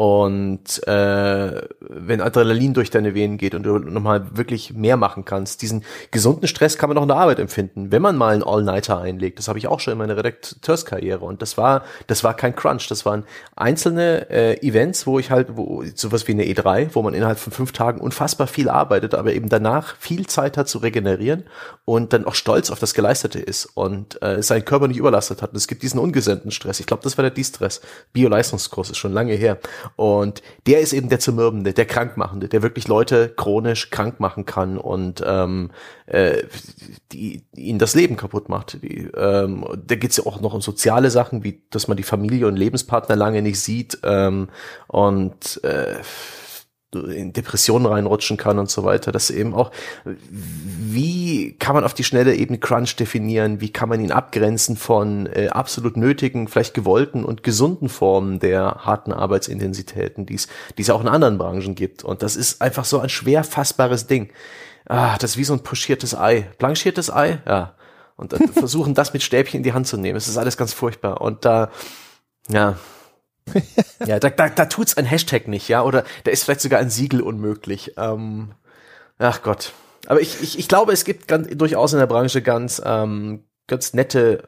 [0.01, 5.61] Und äh, wenn Adrenalin durch deine Venen geht und du nochmal wirklich mehr machen kannst,
[5.61, 5.83] diesen
[6.13, 9.41] gesunden Stress kann man auch in der Arbeit empfinden, wenn man mal einen All-Nighter einlegt.
[9.41, 11.25] Das habe ich auch schon in meiner Redakteurskarriere.
[11.25, 12.87] Und das war, das war kein Crunch.
[12.87, 13.25] Das waren
[13.57, 17.53] einzelne äh, Events, wo ich halt, wo sowas wie eine E3, wo man innerhalb von
[17.53, 21.43] fünf Tagen unfassbar viel arbeitet, aber eben danach viel Zeit hat zu regenerieren
[21.85, 25.51] und dann auch stolz auf das Geleistete ist und äh, seinen Körper nicht überlastet hat.
[25.51, 26.79] Und es gibt diesen ungesenden Stress.
[26.79, 27.81] Ich glaube, das war der D-Stress.
[28.13, 29.59] Bioleistungskurs ist schon lange her.
[29.97, 34.79] Und der ist eben der Zermürbende, der Krankmachende, der wirklich Leute chronisch krank machen kann
[34.79, 35.71] und ähm,
[36.07, 36.45] äh,
[37.13, 38.83] die, die ihnen das Leben kaputt macht.
[38.83, 42.47] Die, ähm, da geht's ja auch noch um soziale Sachen, wie dass man die Familie
[42.47, 44.49] und Lebenspartner lange nicht sieht ähm,
[44.87, 45.97] und äh,
[46.95, 49.13] in Depressionen reinrutschen kann und so weiter.
[49.13, 49.71] Dass eben auch,
[50.05, 53.61] wie kann man auf die schnelle Ebene Crunch definieren?
[53.61, 58.87] Wie kann man ihn abgrenzen von äh, absolut nötigen, vielleicht gewollten und gesunden Formen der
[58.87, 62.05] harten Arbeitsintensitäten, die es, die es auch in anderen Branchen gibt?
[62.05, 64.31] Und das ist einfach so ein schwer fassbares Ding.
[64.87, 66.49] Ah, das ist wie so ein pochiertes Ei.
[66.59, 67.41] Blanchiertes Ei?
[67.47, 67.75] Ja.
[68.17, 70.17] Und äh, versuchen, das mit Stäbchen in die Hand zu nehmen.
[70.17, 71.21] Es ist alles ganz furchtbar.
[71.21, 71.71] Und da,
[72.49, 72.77] ja,
[74.07, 76.91] ja, da, da, da tut's ein Hashtag nicht, ja, oder da ist vielleicht sogar ein
[76.91, 77.95] Siegel unmöglich.
[77.97, 78.53] Ähm,
[79.19, 79.73] ach Gott.
[80.07, 83.93] Aber ich, ich, ich glaube, es gibt ganz, durchaus in der Branche ganz, ähm, ganz
[83.95, 84.45] nette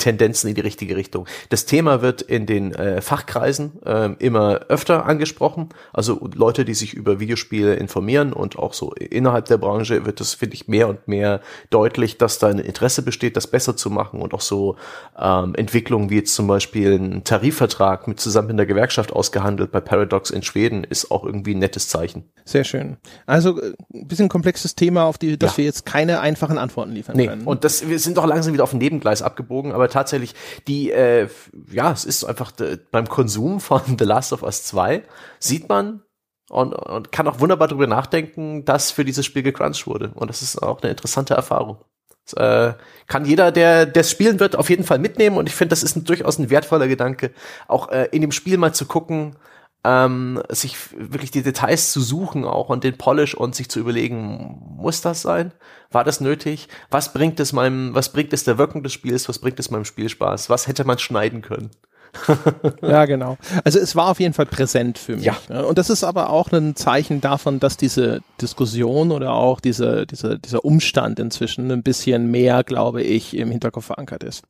[0.00, 1.26] Tendenzen in die richtige Richtung.
[1.48, 5.68] Das Thema wird in den äh, Fachkreisen äh, immer öfter angesprochen.
[5.92, 10.34] Also Leute, die sich über Videospiele informieren und auch so innerhalb der Branche wird es,
[10.34, 11.40] finde ich, mehr und mehr
[11.70, 14.76] deutlich, dass da ein Interesse besteht, das besser zu machen und auch so
[15.18, 19.80] ähm, Entwicklungen wie jetzt zum Beispiel ein Tarifvertrag mit zusammen in der Gewerkschaft ausgehandelt bei
[19.80, 22.24] Paradox in Schweden ist auch irgendwie ein nettes Zeichen.
[22.44, 22.96] Sehr schön.
[23.26, 25.58] Also äh, ein bisschen komplexes Thema, auf die, dass ja.
[25.58, 27.26] wir jetzt keine einfachen Antworten liefern nee.
[27.26, 27.42] können.
[27.44, 30.34] Und das, wir sind doch langsam wieder auf ein Nebengleis abgebogen, aber tatsächlich
[30.66, 31.28] die, äh,
[31.70, 32.52] ja, es ist einfach
[32.90, 35.02] beim Konsum von The Last of Us 2
[35.38, 36.02] sieht man
[36.50, 40.10] und, und kann auch wunderbar darüber nachdenken, dass für dieses Spiel gecrunched wurde.
[40.14, 41.84] Und das ist auch eine interessante Erfahrung.
[42.26, 42.74] Das, äh,
[43.06, 45.36] kann jeder, der das spielen wird, auf jeden Fall mitnehmen.
[45.36, 47.32] Und ich finde, das ist ein, durchaus ein wertvoller Gedanke,
[47.68, 49.36] auch äh, in dem Spiel mal zu gucken,
[49.84, 54.60] ähm, sich wirklich die Details zu suchen auch und den Polish und sich zu überlegen,
[54.76, 55.52] muss das sein?
[55.90, 56.68] War das nötig?
[56.90, 59.28] Was bringt es meinem, was bringt es der Wirkung des Spiels?
[59.28, 60.50] Was bringt es meinem Spielspaß?
[60.50, 61.70] Was hätte man schneiden können?
[62.82, 63.38] ja, genau.
[63.64, 65.24] Also es war auf jeden Fall präsent für mich.
[65.24, 65.36] Ja.
[65.48, 65.64] Ne?
[65.64, 70.38] Und das ist aber auch ein Zeichen davon, dass diese Diskussion oder auch diese, diese,
[70.38, 74.42] dieser Umstand inzwischen ein bisschen mehr, glaube ich, im Hinterkopf verankert ist.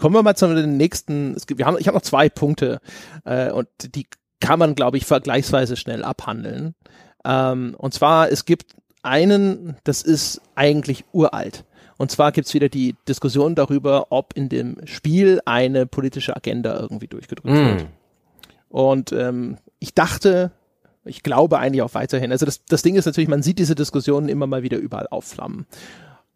[0.00, 1.34] Kommen wir mal zu den nächsten.
[1.34, 2.80] Es gibt, wir haben, ich habe noch zwei Punkte
[3.24, 4.06] äh, und die
[4.44, 6.74] kann man, glaube ich, vergleichsweise schnell abhandeln.
[7.24, 11.64] Ähm, und zwar, es gibt einen, das ist eigentlich uralt.
[11.96, 17.06] Und zwar gibt's wieder die Diskussion darüber, ob in dem Spiel eine politische Agenda irgendwie
[17.06, 17.66] durchgedrückt mm.
[17.66, 17.86] wird.
[18.68, 20.50] Und ähm, ich dachte,
[21.06, 22.30] ich glaube eigentlich auch weiterhin.
[22.30, 25.66] Also das, das Ding ist natürlich, man sieht diese Diskussionen immer mal wieder überall aufflammen.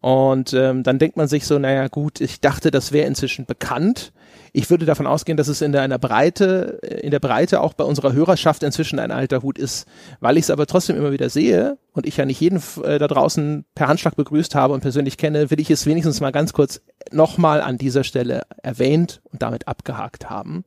[0.00, 4.12] Und ähm, dann denkt man sich so, naja gut, ich dachte, das wäre inzwischen bekannt.
[4.52, 7.84] Ich würde davon ausgehen, dass es in der, einer Breite, in der Breite auch bei
[7.84, 9.86] unserer Hörerschaft inzwischen ein alter Hut ist.
[10.20, 13.08] Weil ich es aber trotzdem immer wieder sehe und ich ja nicht jeden äh, da
[13.08, 16.80] draußen per Handschlag begrüßt habe und persönlich kenne, will ich es wenigstens mal ganz kurz
[17.12, 20.64] nochmal an dieser Stelle erwähnt und damit abgehakt haben.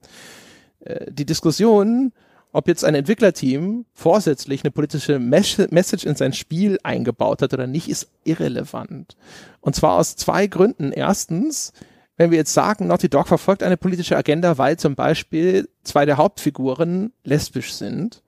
[0.82, 2.12] Äh, die Diskussion,
[2.54, 7.88] ob jetzt ein Entwicklerteam vorsätzlich eine politische Message in sein Spiel eingebaut hat oder nicht,
[7.88, 9.16] ist irrelevant.
[9.62, 10.92] Und zwar aus zwei Gründen.
[10.92, 11.72] Erstens,
[12.18, 16.18] wenn wir jetzt sagen, Naughty Dog verfolgt eine politische Agenda, weil zum Beispiel zwei der
[16.18, 18.24] Hauptfiguren lesbisch sind,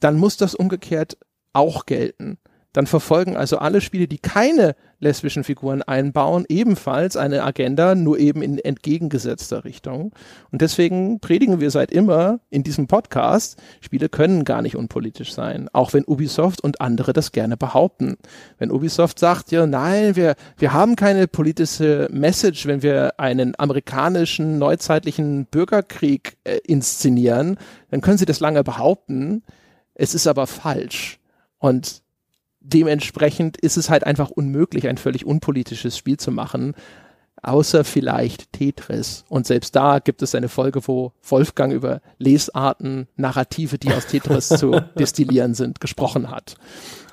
[0.00, 1.18] dann muss das umgekehrt
[1.52, 2.38] auch gelten
[2.72, 8.42] dann verfolgen also alle Spiele, die keine lesbischen Figuren einbauen, ebenfalls eine Agenda, nur eben
[8.42, 10.12] in entgegengesetzter Richtung.
[10.50, 15.68] Und deswegen predigen wir seit immer in diesem Podcast, Spiele können gar nicht unpolitisch sein,
[15.72, 18.16] auch wenn Ubisoft und andere das gerne behaupten.
[18.58, 24.58] Wenn Ubisoft sagt, ja, nein, wir, wir haben keine politische Message, wenn wir einen amerikanischen
[24.58, 27.56] neuzeitlichen Bürgerkrieg äh, inszenieren,
[27.90, 29.42] dann können sie das lange behaupten.
[29.94, 31.18] Es ist aber falsch.
[31.58, 32.02] Und
[32.60, 36.74] dementsprechend ist es halt einfach unmöglich, ein völlig unpolitisches Spiel zu machen,
[37.42, 39.24] außer vielleicht Tetris.
[39.28, 44.48] Und selbst da gibt es eine Folge, wo Wolfgang über Lesarten, Narrative, die aus Tetris
[44.48, 46.56] zu destillieren sind, gesprochen hat.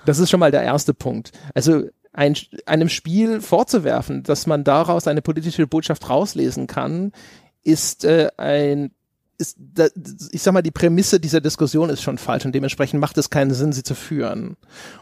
[0.05, 1.31] Das ist schon mal der erste Punkt.
[1.53, 1.83] Also
[2.13, 2.35] ein,
[2.65, 7.11] einem Spiel vorzuwerfen, dass man daraus eine politische Botschaft rauslesen kann,
[7.63, 8.91] ist äh, ein
[9.38, 9.88] ist, da,
[10.31, 13.53] ich sag mal, die Prämisse dieser Diskussion ist schon falsch und dementsprechend macht es keinen
[13.53, 14.57] Sinn, sie zu führen.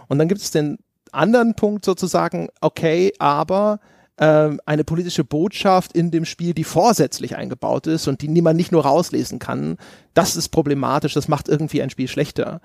[0.07, 0.77] Und dann gibt es den
[1.11, 3.79] anderen Punkt sozusagen, okay, aber
[4.17, 8.71] ähm, eine politische Botschaft in dem Spiel, die vorsätzlich eingebaut ist und die niemand nicht
[8.71, 9.77] nur rauslesen kann,
[10.13, 12.61] das ist problematisch, das macht irgendwie ein Spiel schlechter.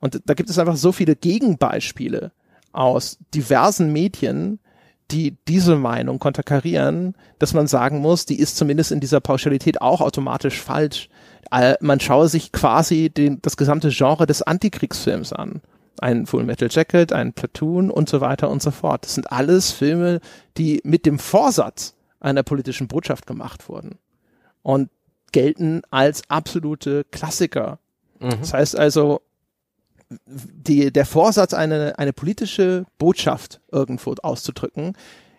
[0.00, 2.32] Und da gibt es einfach so viele Gegenbeispiele
[2.72, 4.60] aus diversen Medien,
[5.10, 10.00] die diese Meinung konterkarieren, dass man sagen muss, die ist zumindest in dieser Pauschalität auch
[10.00, 11.08] automatisch falsch.
[11.50, 15.62] Äh, man schaue sich quasi den, das gesamte Genre des Antikriegsfilms an.
[16.00, 19.04] Ein Full Metal Jacket, ein Platoon und so weiter und so fort.
[19.04, 20.20] Das sind alles Filme,
[20.56, 23.98] die mit dem Vorsatz einer politischen Botschaft gemacht wurden
[24.62, 24.90] und
[25.32, 27.78] gelten als absolute Klassiker.
[28.20, 28.36] Mhm.
[28.40, 29.22] Das heißt also,
[30.26, 34.94] die, der Vorsatz, eine, eine politische Botschaft irgendwo auszudrücken,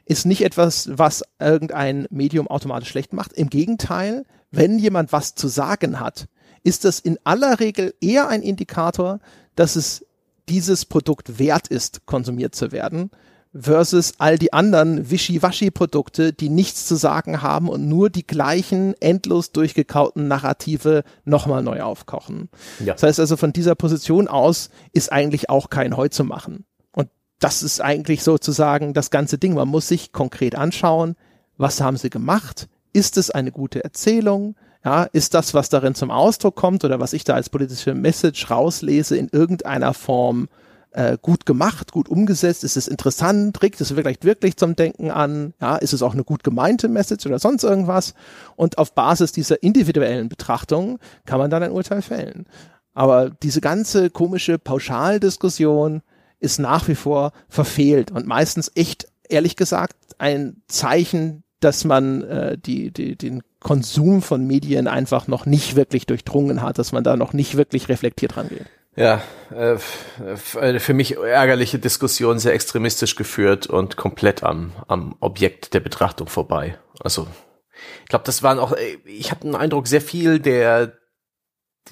[0.05, 3.34] ist nicht etwas, was irgendein Medium automatisch schlecht macht.
[3.34, 6.28] Im Gegenteil, wenn jemand was zu sagen hat,
[6.63, 9.20] ist das in aller Regel eher ein Indikator,
[9.55, 10.05] dass es
[10.49, 13.11] dieses Produkt wert ist, konsumiert zu werden,
[13.53, 19.51] versus all die anderen Wischiwaschi-Produkte, die nichts zu sagen haben und nur die gleichen endlos
[19.51, 22.49] durchgekauten Narrative nochmal neu aufkochen.
[22.79, 22.93] Ja.
[22.93, 26.65] Das heißt also, von dieser Position aus ist eigentlich auch kein Heu zu machen.
[26.91, 29.55] Und das ist eigentlich sozusagen das ganze Ding.
[29.55, 31.15] Man muss sich konkret anschauen,
[31.57, 32.67] was haben sie gemacht?
[32.93, 34.55] Ist es eine gute Erzählung?
[34.85, 38.49] Ja, ist das, was darin zum Ausdruck kommt oder was ich da als politische Message
[38.49, 40.47] rauslese, in irgendeiner Form
[40.91, 42.63] äh, gut gemacht, gut umgesetzt?
[42.63, 43.61] Ist es interessant?
[43.61, 45.53] Regt es vielleicht wirklich zum Denken an?
[45.61, 48.13] Ja, ist es auch eine gut gemeinte Message oder sonst irgendwas?
[48.55, 52.45] Und auf Basis dieser individuellen Betrachtung kann man dann ein Urteil fällen.
[52.93, 56.01] Aber diese ganze komische Pauschaldiskussion
[56.39, 62.57] ist nach wie vor verfehlt und meistens echt, ehrlich gesagt, ein Zeichen dass man äh,
[62.57, 67.17] die, die, den Konsum von Medien einfach noch nicht wirklich durchdrungen hat, dass man da
[67.17, 68.65] noch nicht wirklich reflektiert rangeht.
[68.95, 69.21] Ja,
[69.51, 69.77] äh,
[70.59, 76.27] eine für mich ärgerliche Diskussion, sehr extremistisch geführt und komplett am, am Objekt der Betrachtung
[76.27, 76.77] vorbei.
[76.99, 77.27] Also,
[78.01, 80.99] ich glaube, das waren auch, äh, ich habe den Eindruck, sehr viel der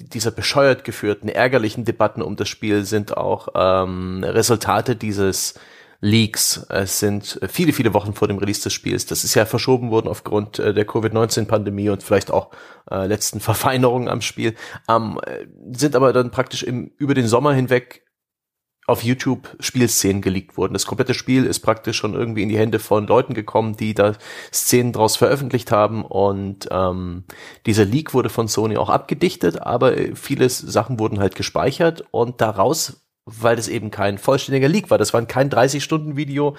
[0.00, 5.54] dieser bescheuert geführten, ärgerlichen Debatten um das Spiel sind auch ähm, Resultate dieses
[6.00, 6.64] Leaks.
[6.68, 9.06] Es sind viele, viele Wochen vor dem Release des Spiels.
[9.06, 12.50] Das ist ja verschoben worden aufgrund äh, der Covid-19-Pandemie und vielleicht auch
[12.90, 14.54] äh, letzten Verfeinerungen am Spiel.
[14.88, 15.20] Ähm,
[15.72, 18.04] sind aber dann praktisch im, über den Sommer hinweg
[18.86, 20.72] auf YouTube Spielszenen geleakt worden.
[20.72, 24.14] Das komplette Spiel ist praktisch schon irgendwie in die Hände von Leuten gekommen, die da
[24.50, 27.24] Szenen draus veröffentlicht haben und ähm,
[27.66, 33.07] dieser Leak wurde von Sony auch abgedichtet, aber viele Sachen wurden halt gespeichert und daraus
[33.28, 34.98] weil das eben kein vollständiger Leak war.
[34.98, 36.56] Das war kein 30-Stunden-Video,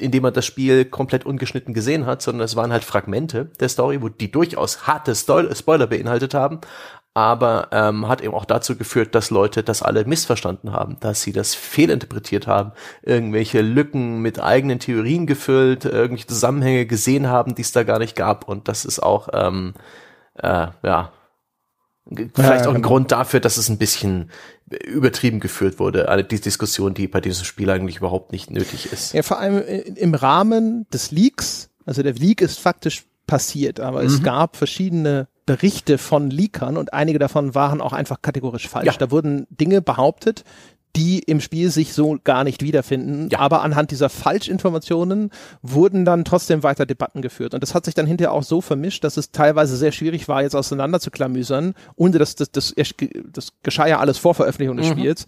[0.00, 3.68] in dem man das Spiel komplett ungeschnitten gesehen hat, sondern es waren halt Fragmente der
[3.68, 6.60] Story, wo die durchaus harte Spoiler beinhaltet haben,
[7.14, 11.32] aber ähm, hat eben auch dazu geführt, dass Leute das alle missverstanden haben, dass sie
[11.32, 17.72] das fehlinterpretiert haben, irgendwelche Lücken mit eigenen Theorien gefüllt, irgendwelche Zusammenhänge gesehen haben, die es
[17.72, 19.72] da gar nicht gab und das ist auch ähm,
[20.34, 21.12] äh, ja
[22.08, 22.88] Vielleicht ja, auch ein genau.
[22.88, 24.30] Grund dafür, dass es ein bisschen
[24.84, 26.08] übertrieben geführt wurde.
[26.08, 29.12] Alle die Diskussion, die bei diesem Spiel eigentlich überhaupt nicht nötig ist.
[29.12, 31.70] Ja, vor allem im Rahmen des Leaks.
[31.84, 34.06] Also der Leak ist faktisch passiert, aber mhm.
[34.06, 38.86] es gab verschiedene Berichte von Leakern und einige davon waren auch einfach kategorisch falsch.
[38.86, 38.92] Ja.
[38.98, 40.44] Da wurden Dinge behauptet,
[40.94, 43.28] die im Spiel sich so gar nicht wiederfinden.
[43.30, 43.40] Ja.
[43.40, 45.30] Aber anhand dieser Falschinformationen
[45.62, 47.54] wurden dann trotzdem weiter Debatten geführt.
[47.54, 50.42] Und das hat sich dann hinterher auch so vermischt, dass es teilweise sehr schwierig war,
[50.42, 52.94] jetzt auseinander zu klamüsern, ohne dass das, das, das,
[53.32, 54.92] das geschah ja alles vor Veröffentlichung des mhm.
[54.92, 55.26] Spiels,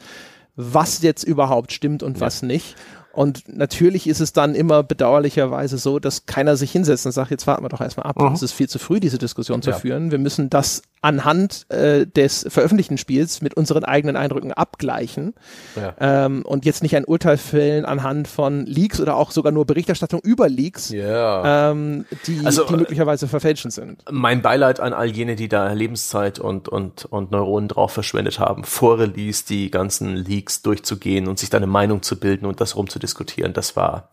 [0.56, 2.20] was jetzt überhaupt stimmt und ja.
[2.22, 2.76] was nicht.
[3.12, 7.46] Und natürlich ist es dann immer bedauerlicherweise so, dass keiner sich hinsetzt und sagt, jetzt
[7.48, 8.20] warten wir doch erstmal ab.
[8.20, 8.32] Mhm.
[8.32, 9.76] Es ist viel zu früh, diese Diskussion zu ja.
[9.76, 10.12] führen.
[10.12, 15.34] Wir müssen das anhand äh, des veröffentlichten Spiels mit unseren eigenen Eindrücken abgleichen
[15.76, 15.94] ja.
[16.00, 20.20] ähm, und jetzt nicht ein Urteil fällen anhand von Leaks oder auch sogar nur Berichterstattung
[20.20, 21.70] über Leaks, ja.
[21.70, 24.04] ähm, die, also, die möglicherweise verfälschen sind.
[24.10, 28.64] Mein Beileid an all jene, die da Lebenszeit und, und, und Neuronen drauf verschwendet haben,
[28.64, 32.76] vor Release die ganzen Leaks durchzugehen und sich da eine Meinung zu bilden und das
[32.76, 34.10] rumzudiskutieren, das war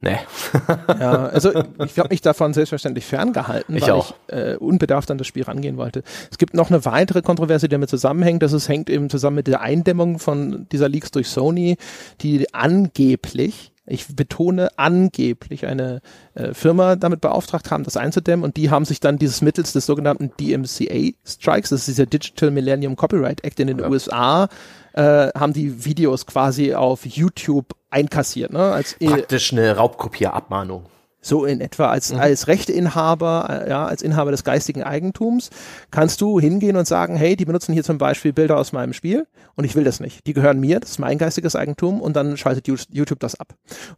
[0.00, 0.18] Nee.
[1.00, 1.52] ja, also
[1.84, 4.14] ich habe mich davon selbstverständlich ferngehalten, ich weil auch.
[4.28, 6.02] ich äh, unbedarft an das Spiel rangehen wollte.
[6.30, 8.42] Es gibt noch eine weitere Kontroverse, die damit zusammenhängt.
[8.42, 11.76] Das ist, hängt eben zusammen mit der Eindämmung von dieser Leaks durch Sony,
[12.20, 16.00] die angeblich ich betone angeblich eine
[16.34, 19.86] äh, Firma damit beauftragt haben, das einzudämmen und die haben sich dann dieses mittels des
[19.86, 23.88] sogenannten DMCA Strikes, das ist dieser Digital Millennium Copyright Act in den ja.
[23.88, 24.48] USA,
[24.96, 28.52] äh, haben die Videos quasi auf YouTube einkassiert.
[28.52, 28.72] Ne?
[28.72, 30.84] Als Praktisch eine Raubkopierabmahnung.
[31.26, 32.20] So in etwa als, mhm.
[32.20, 35.50] als Rechteinhaber, äh, ja, als Inhaber des geistigen Eigentums,
[35.90, 39.26] kannst du hingehen und sagen, hey, die benutzen hier zum Beispiel Bilder aus meinem Spiel
[39.56, 40.24] und ich will das nicht.
[40.28, 43.54] Die gehören mir, das ist mein geistiges Eigentum und dann schaltet YouTube das ab.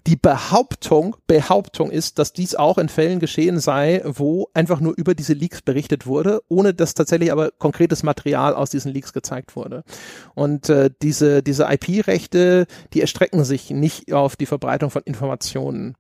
[0.07, 5.15] Die Behauptung, Behauptung ist, dass dies auch in Fällen geschehen sei, wo einfach nur über
[5.15, 9.85] diese Leaks berichtet wurde, ohne dass tatsächlich aber konkretes Material aus diesen Leaks gezeigt wurde.
[10.35, 15.95] Und äh, diese, diese IP-Rechte, die erstrecken sich nicht auf die Verbreitung von Informationen.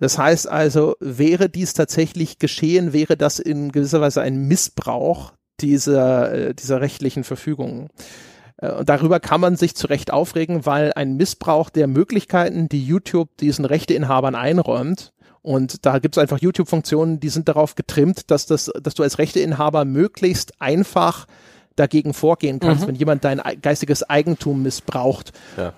[0.00, 6.32] Das heißt also, wäre dies tatsächlich geschehen, wäre das in gewisser Weise ein Missbrauch dieser,
[6.32, 7.88] äh, dieser rechtlichen Verfügungen.
[8.56, 12.84] Äh, und darüber kann man sich zu Recht aufregen, weil ein Missbrauch der Möglichkeiten, die
[12.84, 18.44] YouTube diesen Rechteinhabern einräumt, und da gibt es einfach YouTube-Funktionen, die sind darauf getrimmt, dass,
[18.44, 21.26] das, dass du als Rechteinhaber möglichst einfach
[21.80, 22.88] dagegen vorgehen kannst, mhm.
[22.88, 25.32] wenn jemand dein geistiges Eigentum missbraucht.
[25.56, 25.72] Ja.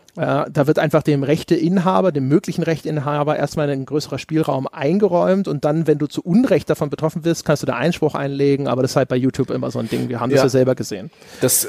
[0.44, 5.64] Äh, da wird einfach dem Rechteinhaber, dem möglichen Rechteinhaber erstmal ein größerer Spielraum eingeräumt und
[5.64, 8.90] dann, wenn du zu Unrecht davon betroffen bist, kannst du da Einspruch einlegen, aber das
[8.90, 10.11] ist halt bei YouTube immer so ein Ding.
[10.11, 10.36] Wir haben ja.
[10.36, 11.11] das ja selber gesehen.
[11.40, 11.66] Das,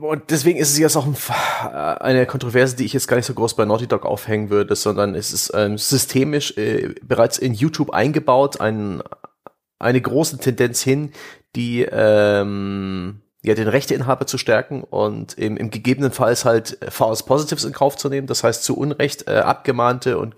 [0.00, 1.06] und deswegen ist es jetzt auch
[2.00, 5.14] eine Kontroverse, die ich jetzt gar nicht so groß bei Naughty Dog aufhängen würde, sondern
[5.14, 9.02] es ist ähm, systemisch äh, bereits in YouTube eingebaut, ein,
[9.78, 11.12] eine große Tendenz hin,
[11.54, 17.72] die ähm, ja, den Rechteinhaber zu stärken und im, im gegebenenfalls halt False Positives in
[17.72, 20.34] Kauf zu nehmen, das heißt zu Unrecht äh, abgemahnte und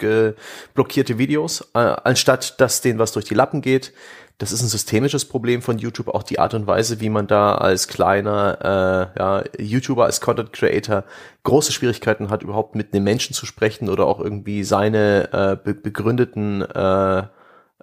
[0.74, 3.94] blockierte Videos, äh, anstatt dass denen was durch die Lappen geht.
[4.36, 7.54] Das ist ein systemisches Problem von YouTube, auch die Art und Weise, wie man da
[7.56, 11.04] als kleiner äh, ja, YouTuber, als Content Creator
[11.42, 15.74] große Schwierigkeiten hat, überhaupt mit einem Menschen zu sprechen oder auch irgendwie seine äh, be
[15.74, 17.22] begründeten äh,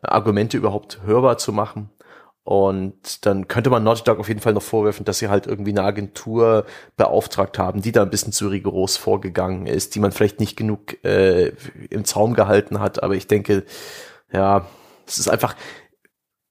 [0.02, 1.90] Argumente überhaupt hörbar zu machen.
[2.46, 5.72] Und dann könnte man Naughty Dog auf jeden Fall noch vorwerfen, dass sie halt irgendwie
[5.72, 10.40] eine Agentur beauftragt haben, die da ein bisschen zu rigoros vorgegangen ist, die man vielleicht
[10.40, 11.54] nicht genug äh,
[11.90, 13.02] im Zaum gehalten hat.
[13.02, 13.64] Aber ich denke,
[14.32, 14.68] ja,
[15.08, 15.56] es ist einfach,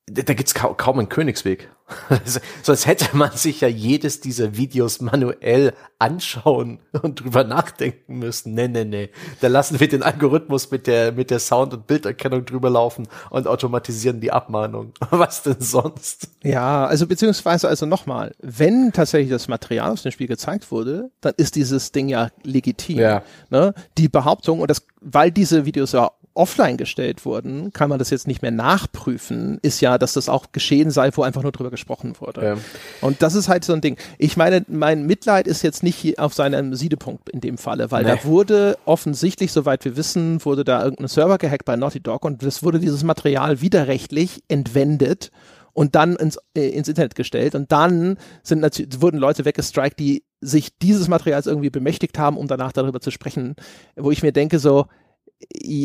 [0.06, 1.70] da gibt's ka kaum einen Königsweg.
[2.62, 8.54] so als hätte man sich ja jedes dieser Videos manuell anschauen und drüber nachdenken müssen.
[8.54, 9.10] Nee, nee, nee.
[9.40, 13.46] Da lassen wir den Algorithmus mit der, mit der Sound- und Bilderkennung drüber laufen und
[13.46, 14.92] automatisieren die Abmahnung.
[15.10, 16.28] Was denn sonst?
[16.42, 21.34] Ja, also beziehungsweise also nochmal, wenn tatsächlich das Material aus dem Spiel gezeigt wurde, dann
[21.36, 22.98] ist dieses Ding ja legitim.
[22.98, 23.22] Ja.
[23.50, 23.74] Ne?
[23.98, 28.26] Die Behauptung, und das, weil diese Videos ja offline gestellt wurden, kann man das jetzt
[28.26, 32.14] nicht mehr nachprüfen, ist ja, dass das auch geschehen sei, wo einfach nur drüber gesprochen
[32.20, 32.44] wurde.
[32.44, 32.56] Ja.
[33.00, 33.96] Und das ist halt so ein Ding.
[34.18, 38.10] Ich meine, mein Mitleid ist jetzt nicht auf seinem Siedepunkt in dem Falle, weil nee.
[38.10, 42.42] da wurde offensichtlich, soweit wir wissen, wurde da irgendein Server gehackt bei Naughty Dog und
[42.42, 45.30] es wurde dieses Material widerrechtlich entwendet
[45.74, 47.54] und dann ins, äh, ins Internet gestellt.
[47.54, 52.46] Und dann sind natürlich, wurden Leute weggestrikt, die sich dieses Materials irgendwie bemächtigt haben, um
[52.46, 53.56] danach darüber zu sprechen,
[53.96, 54.86] wo ich mir denke, so,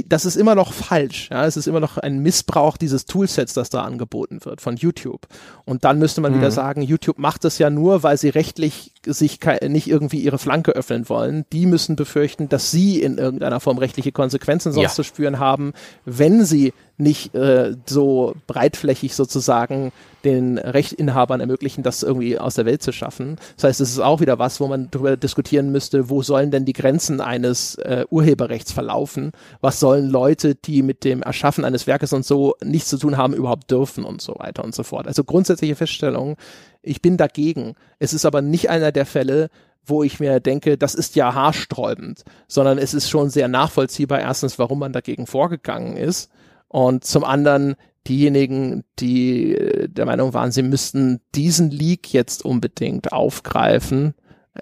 [0.08, 1.30] das ist immer noch falsch.
[1.32, 5.28] Ja, es ist immer noch ein Missbrauch dieses Toolsets, das da angeboten wird von YouTube.
[5.66, 6.38] Und dann müsste man mhm.
[6.38, 10.72] wieder sagen, YouTube macht das ja nur, weil sie rechtlich sich nicht irgendwie ihre Flanke
[10.72, 11.46] öffnen wollen.
[11.54, 14.96] Die müssen befürchten, dass sie in irgendeiner Form rechtliche Konsequenzen sonst ja.
[14.96, 15.74] zu spüren haben,
[16.06, 19.92] wenn sie nicht äh, so breitflächig sozusagen
[20.24, 23.38] den Rechtinhabern ermöglichen, das irgendwie aus der Welt zu schaffen.
[23.56, 26.66] Das heißt, es ist auch wieder was, wo man darüber diskutieren müsste, wo sollen denn
[26.66, 29.32] die Grenzen eines äh, Urheberrechts verlaufen?
[29.62, 33.34] Was sollen Leute, die mit dem Erschaffen eines Werkes und so nichts zu tun haben,
[33.34, 35.08] überhaupt dürfen und so weiter und so fort.
[35.08, 36.38] Also grundsätzliche Feststellung,
[36.82, 37.76] ich bin dagegen.
[38.00, 39.50] Es ist aber nicht einer der Fälle,
[39.86, 44.60] wo ich mir denke, das ist ja haarsträubend, sondern es ist schon sehr nachvollziehbar, erstens,
[44.60, 46.30] warum man dagegen vorgegangen ist
[46.68, 47.76] und zum anderen
[48.08, 54.14] diejenigen, die äh, der Meinung waren, sie müssten diesen Leak jetzt unbedingt aufgreifen.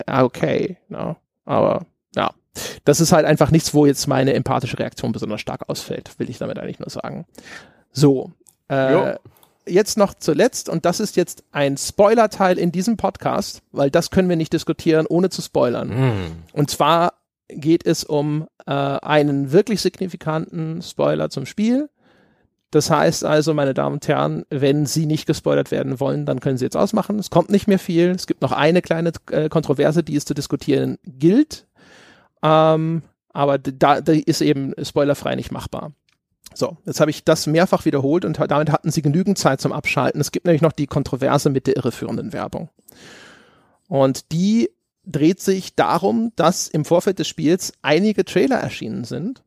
[0.05, 1.15] Okay, no.
[1.45, 1.85] aber
[2.15, 2.31] ja,
[2.83, 6.37] das ist halt einfach nichts, wo jetzt meine empathische Reaktion besonders stark ausfällt, will ich
[6.37, 7.25] damit eigentlich nur sagen.
[7.91, 8.31] So,
[8.67, 9.15] äh,
[9.65, 14.29] jetzt noch zuletzt, und das ist jetzt ein Spoiler-Teil in diesem Podcast, weil das können
[14.29, 15.89] wir nicht diskutieren, ohne zu spoilern.
[15.89, 16.43] Mm.
[16.53, 17.13] Und zwar
[17.49, 21.89] geht es um äh, einen wirklich signifikanten Spoiler zum Spiel.
[22.71, 26.57] Das heißt also, meine Damen und Herren, wenn Sie nicht gespoilert werden wollen, dann können
[26.57, 27.17] Sie jetzt ausmachen.
[27.17, 28.09] Es kommt nicht mehr viel.
[28.09, 31.65] Es gibt noch eine kleine äh, Kontroverse, die es zu diskutieren gilt.
[32.43, 35.93] Ähm, aber da, da ist eben spoilerfrei nicht machbar.
[36.53, 40.19] So, jetzt habe ich das mehrfach wiederholt und damit hatten Sie genügend Zeit zum Abschalten.
[40.19, 42.69] Es gibt nämlich noch die Kontroverse mit der irreführenden Werbung.
[43.87, 44.69] Und die
[45.05, 49.43] dreht sich darum, dass im Vorfeld des Spiels einige Trailer erschienen sind,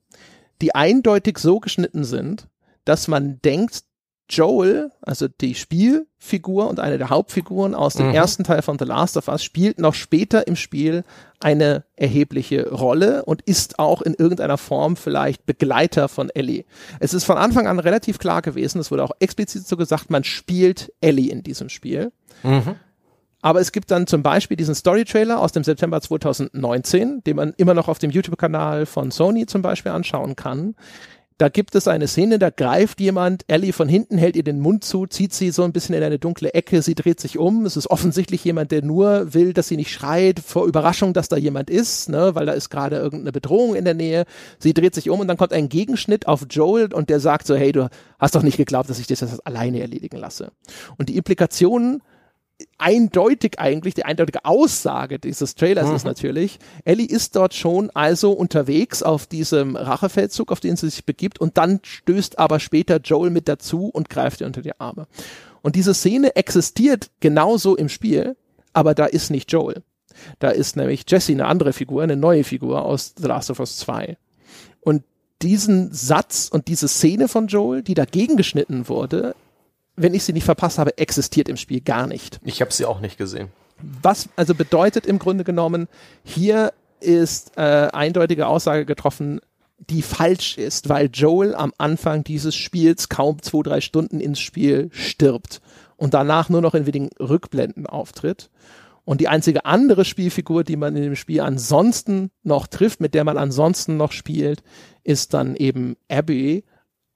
[0.63, 2.47] die eindeutig so geschnitten sind,
[2.91, 3.85] dass man denkt,
[4.29, 8.15] Joel, also die Spielfigur und eine der Hauptfiguren aus dem mhm.
[8.15, 11.05] ersten Teil von The Last of Us, spielt noch später im Spiel
[11.39, 16.65] eine erhebliche Rolle und ist auch in irgendeiner Form vielleicht Begleiter von Ellie.
[16.99, 20.25] Es ist von Anfang an relativ klar gewesen, es wurde auch explizit so gesagt, man
[20.25, 22.11] spielt Ellie in diesem Spiel.
[22.43, 22.75] Mhm.
[23.41, 27.75] Aber es gibt dann zum Beispiel diesen Story-Trailer aus dem September 2019, den man immer
[27.75, 30.75] noch auf dem YouTube-Kanal von Sony zum Beispiel anschauen kann,
[31.41, 34.85] da gibt es eine Szene, da greift jemand Ellie von hinten, hält ihr den Mund
[34.85, 37.65] zu, zieht sie so ein bisschen in eine dunkle Ecke, sie dreht sich um.
[37.65, 41.39] Es ist offensichtlich jemand, der nur will, dass sie nicht schreit, vor Überraschung, dass da
[41.39, 44.27] jemand ist, ne, weil da ist gerade irgendeine Bedrohung in der Nähe.
[44.59, 47.57] Sie dreht sich um und dann kommt ein Gegenschnitt auf Joel und der sagt so,
[47.57, 47.89] hey, du
[48.19, 50.53] hast doch nicht geglaubt, dass ich das alleine erledigen lasse.
[50.99, 52.03] Und die Implikationen
[52.79, 55.97] eindeutig eigentlich, die eindeutige Aussage dieses Trailers mhm.
[55.97, 61.05] ist natürlich, Ellie ist dort schon also unterwegs auf diesem Rachefeldzug, auf den sie sich
[61.05, 65.07] begibt und dann stößt aber später Joel mit dazu und greift ihr unter die Arme.
[65.63, 68.37] Und diese Szene existiert genauso im Spiel,
[68.73, 69.83] aber da ist nicht Joel.
[70.39, 73.79] Da ist nämlich Jesse eine andere Figur, eine neue Figur aus The Last of Us
[73.79, 74.17] 2.
[74.81, 75.05] Und
[75.43, 79.35] diesen Satz und diese Szene von Joel, die dagegen geschnitten wurde,
[79.97, 82.41] wenn ich sie nicht verpasst habe, existiert im Spiel gar nicht.
[82.45, 83.49] Ich habe sie auch nicht gesehen.
[84.03, 85.89] Was also bedeutet im Grunde genommen,
[86.23, 89.41] hier ist äh, eindeutige Aussage getroffen,
[89.79, 94.91] die falsch ist, weil Joel am Anfang dieses Spiels kaum zwei, drei Stunden ins Spiel
[94.93, 95.63] stirbt
[95.97, 98.51] und danach nur noch in wenigen Rückblenden auftritt.
[99.05, 103.25] Und die einzige andere Spielfigur, die man in dem Spiel ansonsten noch trifft, mit der
[103.25, 104.63] man ansonsten noch spielt,
[105.03, 106.65] ist dann eben Abby.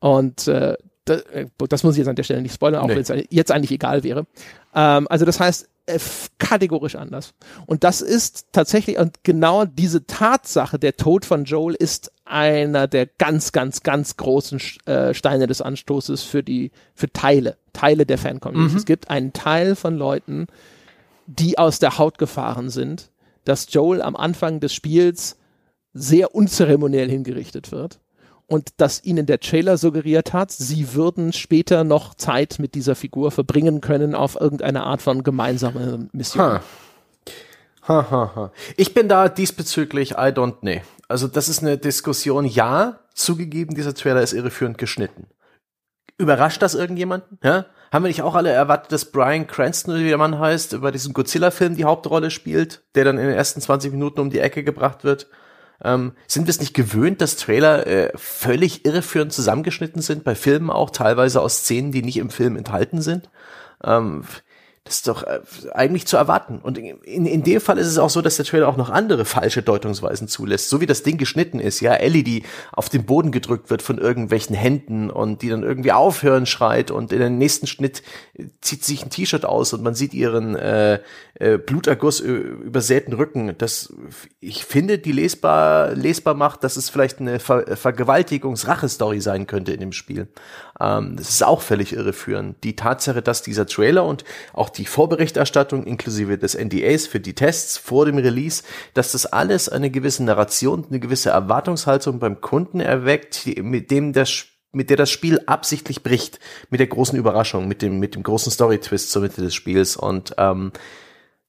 [0.01, 2.97] Und äh, das, äh, das muss ich jetzt an der Stelle nicht spoilern, auch nee.
[2.97, 4.27] wenn es jetzt eigentlich egal wäre.
[4.75, 5.99] Ähm, also das heißt, äh,
[6.39, 7.35] kategorisch anders.
[7.67, 13.07] Und das ist tatsächlich, und genau diese Tatsache, der Tod von Joel ist einer der
[13.07, 18.73] ganz, ganz, ganz großen äh, Steine des Anstoßes für die, für Teile, Teile der Fan-Community.
[18.73, 18.79] Mhm.
[18.79, 20.47] Es gibt einen Teil von Leuten,
[21.27, 23.11] die aus der Haut gefahren sind,
[23.45, 25.37] dass Joel am Anfang des Spiels
[25.93, 28.01] sehr unzeremoniell hingerichtet wird
[28.47, 33.31] und dass ihnen der Trailer suggeriert hat, sie würden später noch Zeit mit dieser Figur
[33.31, 36.45] verbringen können auf irgendeine Art von gemeinsame Mission.
[36.45, 36.61] Ha.
[37.87, 38.53] Ha, ha, ha.
[38.77, 40.81] Ich bin da diesbezüglich I don't know.
[41.09, 42.47] Also das ist eine Diskussion.
[42.47, 45.27] Ja, zugegeben, dieser Trailer ist irreführend geschnitten.
[46.17, 47.39] Überrascht das irgendjemanden?
[47.43, 47.67] Ja?
[47.93, 51.13] Haben wir nicht auch alle erwartet, dass Brian Cranston, wie der Mann heißt, über diesen
[51.13, 55.05] Godzilla-Film die Hauptrolle spielt, der dann in den ersten 20 Minuten um die Ecke gebracht
[55.05, 55.29] wird?
[55.85, 60.71] Ähm, sind wir es nicht gewöhnt, dass Trailer äh, völlig irreführend zusammengeschnitten sind, bei Filmen
[60.71, 63.29] auch teilweise aus Szenen, die nicht im Film enthalten sind?
[63.85, 64.25] Ähm,
[64.85, 65.41] das ist doch äh,
[65.73, 66.59] eigentlich zu erwarten.
[66.63, 69.25] Und in, in dem Fall ist es auch so, dass der Trailer auch noch andere
[69.25, 70.69] falsche Deutungsweisen zulässt.
[70.69, 73.97] So wie das Ding geschnitten ist, ja, Ellie, die auf den Boden gedrückt wird von
[73.97, 78.03] irgendwelchen Händen und die dann irgendwie aufhören schreit und in den nächsten Schnitt
[78.61, 81.01] zieht sich ein T-Shirt aus und man sieht ihren äh,
[81.37, 83.55] äh, Bluterguss übersäten Rücken.
[83.57, 83.91] Das,
[84.41, 89.81] ich finde, die lesbar, lesbar macht, dass es vielleicht eine Ver Vergewaltigungs-Rache-Story sein könnte in
[89.81, 90.29] dem Spiel.
[90.81, 92.63] Ähm, das ist auch völlig irreführend.
[92.65, 97.79] Die Tatsache, dass dieser Trailer und auch die Vorberichterstattung inklusive des NDAs für die Tests
[97.79, 98.63] vor dem Release,
[98.95, 104.47] dass das alles eine gewisse Narration, eine gewisse Erwartungshaltung beim Kunden erweckt, mit dem das
[104.75, 108.51] mit der das Spiel absichtlich bricht, mit der großen Überraschung, mit dem, mit dem großen
[108.51, 109.97] Story-Twist zur Mitte des Spiels.
[109.97, 110.73] Und ähm,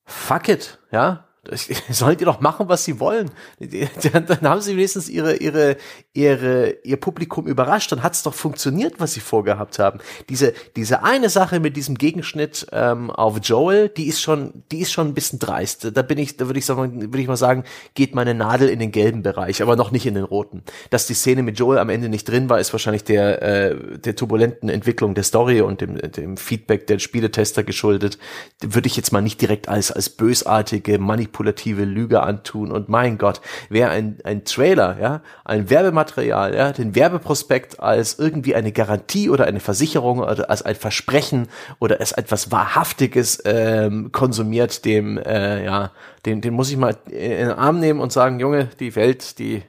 [0.06, 1.25] fuck it, ja,
[1.90, 3.32] sollen die doch machen, was sie wollen.
[3.60, 5.78] Dann haben sie wenigstens ihre, ihre,
[6.14, 7.92] ihre, ihr Publikum überrascht.
[7.92, 10.00] Dann hat es doch funktioniert, was sie vorgehabt haben.
[10.30, 14.92] Diese, diese eine Sache mit diesem Gegenschnitt ähm, auf Joel, die ist schon, die ist
[14.92, 15.96] schon ein bisschen dreist.
[15.96, 18.80] Da bin ich, da würde ich sagen, würde ich mal sagen, geht meine Nadel in
[18.80, 20.64] den gelben Bereich, aber noch nicht in den roten.
[20.90, 24.16] Dass die Szene mit Joel am Ende nicht drin war, ist wahrscheinlich der, äh, der
[24.16, 28.18] turbulenten Entwicklung der Story und dem, dem Feedback der Spieletester geschuldet.
[28.62, 32.72] Würde ich jetzt mal nicht direkt als, als bösartige Manipulation manipulative Lüge antun.
[32.72, 38.56] Und mein Gott, wer ein, ein Trailer, ja, ein Werbematerial, ja, den Werbeprospekt als irgendwie
[38.56, 41.48] eine Garantie oder eine Versicherung oder als ein Versprechen
[41.80, 45.92] oder als etwas Wahrhaftiges ähm, konsumiert, dem, äh, ja,
[46.26, 49.62] den, den muss ich mal in den Arm nehmen und sagen, Junge, die Welt, die,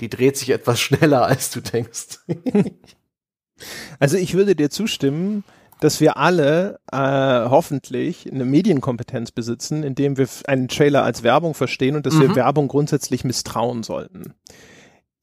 [0.00, 2.20] die dreht sich etwas schneller, als du denkst.
[3.98, 5.44] also ich würde dir zustimmen,
[5.82, 11.96] dass wir alle äh, hoffentlich eine Medienkompetenz besitzen, indem wir einen Trailer als Werbung verstehen
[11.96, 12.20] und dass mhm.
[12.20, 14.34] wir Werbung grundsätzlich misstrauen sollten.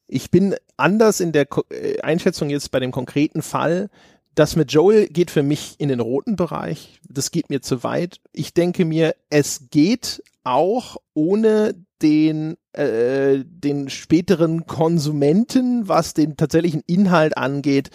[0.05, 3.89] Ich bin anders in der Ko äh, Einschätzung jetzt bei dem konkreten Fall.
[4.35, 6.99] Das mit Joel geht für mich in den roten Bereich.
[7.07, 8.19] Das geht mir zu weit.
[8.33, 16.83] Ich denke mir, es geht auch ohne den äh, den späteren Konsumenten, was den tatsächlichen
[16.85, 17.91] Inhalt angeht,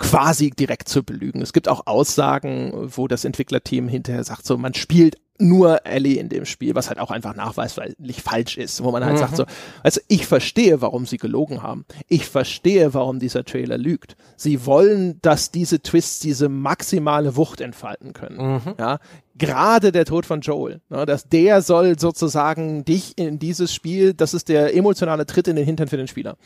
[0.00, 1.42] quasi direkt zu belügen.
[1.42, 6.28] Es gibt auch Aussagen, wo das Entwicklerteam hinterher sagt, so man spielt nur Ellie in
[6.28, 9.18] dem Spiel, was halt auch einfach nachweislich falsch ist, wo man halt mhm.
[9.18, 9.44] sagt so,
[9.82, 11.84] also ich verstehe, warum sie gelogen haben.
[12.08, 14.16] Ich verstehe, warum dieser Trailer lügt.
[14.36, 18.54] Sie wollen, dass diese Twists diese maximale Wucht entfalten können.
[18.54, 18.74] Mhm.
[18.78, 19.00] Ja,
[19.36, 24.32] gerade der Tod von Joel, ne, dass der soll sozusagen dich in dieses Spiel, das
[24.32, 26.36] ist der emotionale Tritt in den Hintern für den Spieler.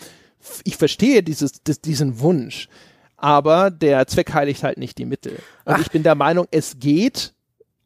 [0.65, 2.69] Ich verstehe dieses, diesen Wunsch
[3.25, 5.39] aber der Zweck heiligt halt nicht die Mittel.
[5.65, 5.81] Und Ach.
[5.81, 7.33] ich bin der Meinung, es geht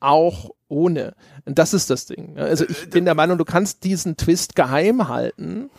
[0.01, 1.15] auch ohne.
[1.45, 2.37] Und das ist das Ding.
[2.37, 5.71] Also ich äh, bin der Meinung, du kannst diesen Twist geheim halten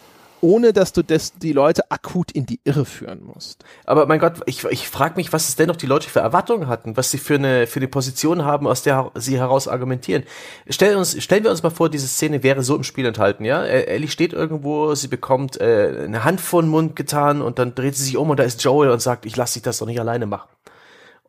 [0.42, 3.64] ohne dass du das, die Leute akut in die Irre führen musst.
[3.86, 6.68] Aber mein Gott, ich, ich frage mich, was es denn noch die Leute für Erwartungen
[6.68, 10.24] hatten, was sie für eine, für eine Position haben, aus der sie heraus argumentieren.
[10.70, 13.64] Stell uns, stellen wir uns mal vor, diese Szene wäre so im Spiel enthalten, ja?
[13.64, 17.96] Ellie steht irgendwo, sie bekommt äh, eine Hand vor den Mund getan und dann dreht
[17.96, 20.00] sie sich um und da ist Joel und sagt, ich lasse dich das doch nicht
[20.00, 20.50] alleine machen.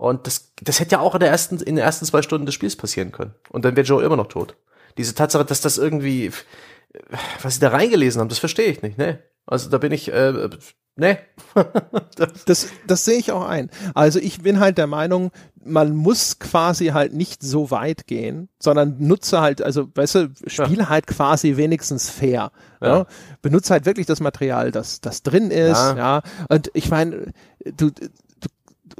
[0.00, 2.54] Und das, das hätte ja auch in, der ersten, in den ersten zwei Stunden des
[2.54, 3.34] Spiels passieren können.
[3.50, 4.56] Und dann wäre Joe immer noch tot.
[4.96, 6.32] Diese Tatsache, dass das irgendwie,
[7.42, 9.20] was sie da reingelesen haben, das verstehe ich nicht, ne?
[9.46, 10.48] Also da bin ich, äh,
[10.96, 11.18] ne.
[12.46, 13.70] das, das sehe ich auch ein.
[13.94, 15.30] Also ich bin halt der Meinung,
[15.62, 20.78] man muss quasi halt nicht so weit gehen, sondern nutze halt, also weißt du, spiel
[20.78, 20.88] ja.
[20.88, 22.52] halt quasi wenigstens fair.
[22.80, 22.98] Ja.
[22.98, 23.06] ja.
[23.42, 25.96] Benutze halt wirklich das Material, das, das drin ist, ja.
[25.96, 26.22] ja.
[26.48, 27.32] Und ich meine,
[27.64, 27.90] du,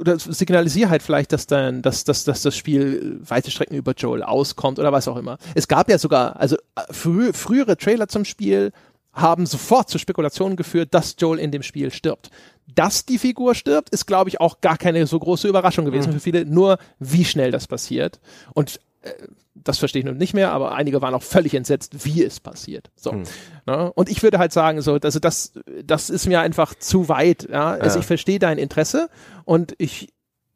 [0.01, 4.23] oder signalisier halt vielleicht, dass dann, dass, dass, dass das Spiel weite Strecken über Joel
[4.23, 5.37] auskommt oder was auch immer.
[5.55, 8.71] Es gab ja sogar, also äh, frü frühere Trailer zum Spiel
[9.13, 12.31] haben sofort zu Spekulationen geführt, dass Joel in dem Spiel stirbt.
[12.73, 16.13] Dass die Figur stirbt, ist, glaube ich, auch gar keine so große Überraschung gewesen mhm.
[16.13, 18.19] für viele, nur wie schnell das passiert.
[18.53, 19.11] Und äh,
[19.53, 22.89] das verstehe ich nun nicht mehr, aber einige waren auch völlig entsetzt, wie es passiert.
[22.95, 23.11] So.
[23.11, 23.23] Hm.
[23.67, 23.91] Ne?
[23.93, 27.47] Und ich würde halt sagen, so, also das, das ist mir einfach zu weit.
[27.49, 27.71] Ja?
[27.71, 27.99] Also ja.
[28.01, 29.09] ich verstehe dein Interesse
[29.45, 30.09] und ich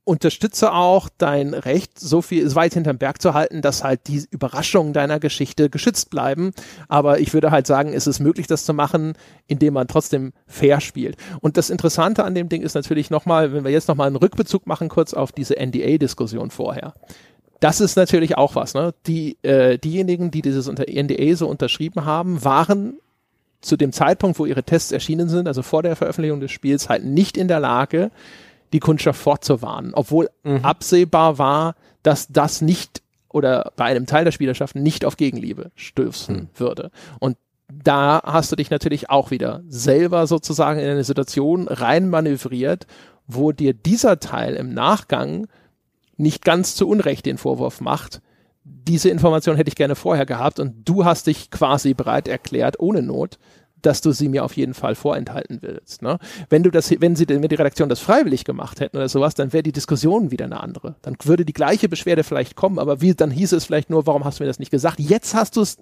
[0.05, 4.93] unterstütze auch dein Recht, so viel weit hinterm Berg zu halten, dass halt die Überraschungen
[4.93, 6.51] deiner Geschichte geschützt bleiben.
[6.87, 9.13] Aber ich würde halt sagen, ist es möglich, das zu machen,
[9.47, 11.17] indem man trotzdem fair spielt.
[11.41, 14.67] Und das Interessante an dem Ding ist natürlich nochmal, wenn wir jetzt nochmal einen Rückbezug
[14.67, 16.93] machen, kurz auf diese NDA-Diskussion vorher
[17.65, 18.75] das ist natürlich auch was.
[18.75, 18.93] Ne?
[19.07, 22.99] Die, äh, diejenigen, die dieses unter NDA so unterschrieben haben, waren
[23.59, 27.03] zu dem Zeitpunkt, wo ihre Tests erschienen sind, also vor der Veröffentlichung des Spiels, halt
[27.03, 28.11] nicht in der Lage,
[28.71, 30.63] die Kundschaft fortzuwarnen, obwohl mhm.
[30.63, 36.35] absehbar war, dass das nicht oder bei einem Teil der Spielerschaft nicht auf Gegenliebe stößen
[36.35, 36.49] mhm.
[36.53, 36.91] würde.
[37.19, 37.35] Und
[37.67, 42.85] da hast du dich natürlich auch wieder selber sozusagen in eine Situation reinmanövriert,
[43.25, 45.47] wo dir dieser Teil im Nachgang
[46.17, 48.21] nicht ganz zu Unrecht den Vorwurf macht,
[48.63, 53.03] diese Information hätte ich gerne vorher gehabt und du hast dich quasi bereit erklärt, ohne
[53.03, 53.37] Not,
[53.81, 56.01] dass du sie mir auf jeden Fall vorenthalten willst.
[56.01, 56.17] Ne?
[56.49, 59.53] Wenn du das, wenn sie, wenn die Redaktion das freiwillig gemacht hätten oder sowas, dann
[59.53, 60.95] wäre die Diskussion wieder eine andere.
[61.03, 64.25] Dann würde die gleiche Beschwerde vielleicht kommen, aber wie, dann hieß es vielleicht nur, warum
[64.25, 64.99] hast du mir das nicht gesagt?
[64.99, 65.77] Jetzt hast du es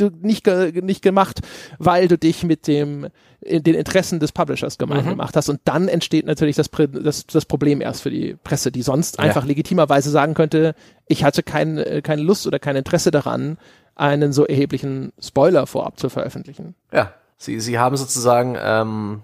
[0.00, 1.40] nicht, nicht gemacht,
[1.78, 3.08] weil du dich mit dem,
[3.40, 5.10] in den Interessen des Publishers gemein mhm.
[5.10, 5.48] gemacht hast.
[5.48, 9.24] Und dann entsteht natürlich das, das, das Problem erst für die Presse, die sonst ja.
[9.24, 10.74] einfach legitimerweise sagen könnte,
[11.06, 13.58] ich hatte kein, äh, keine Lust oder kein Interesse daran,
[13.94, 16.74] einen so erheblichen Spoiler vorab zu veröffentlichen.
[16.92, 19.22] Ja, sie, sie haben sozusagen ähm,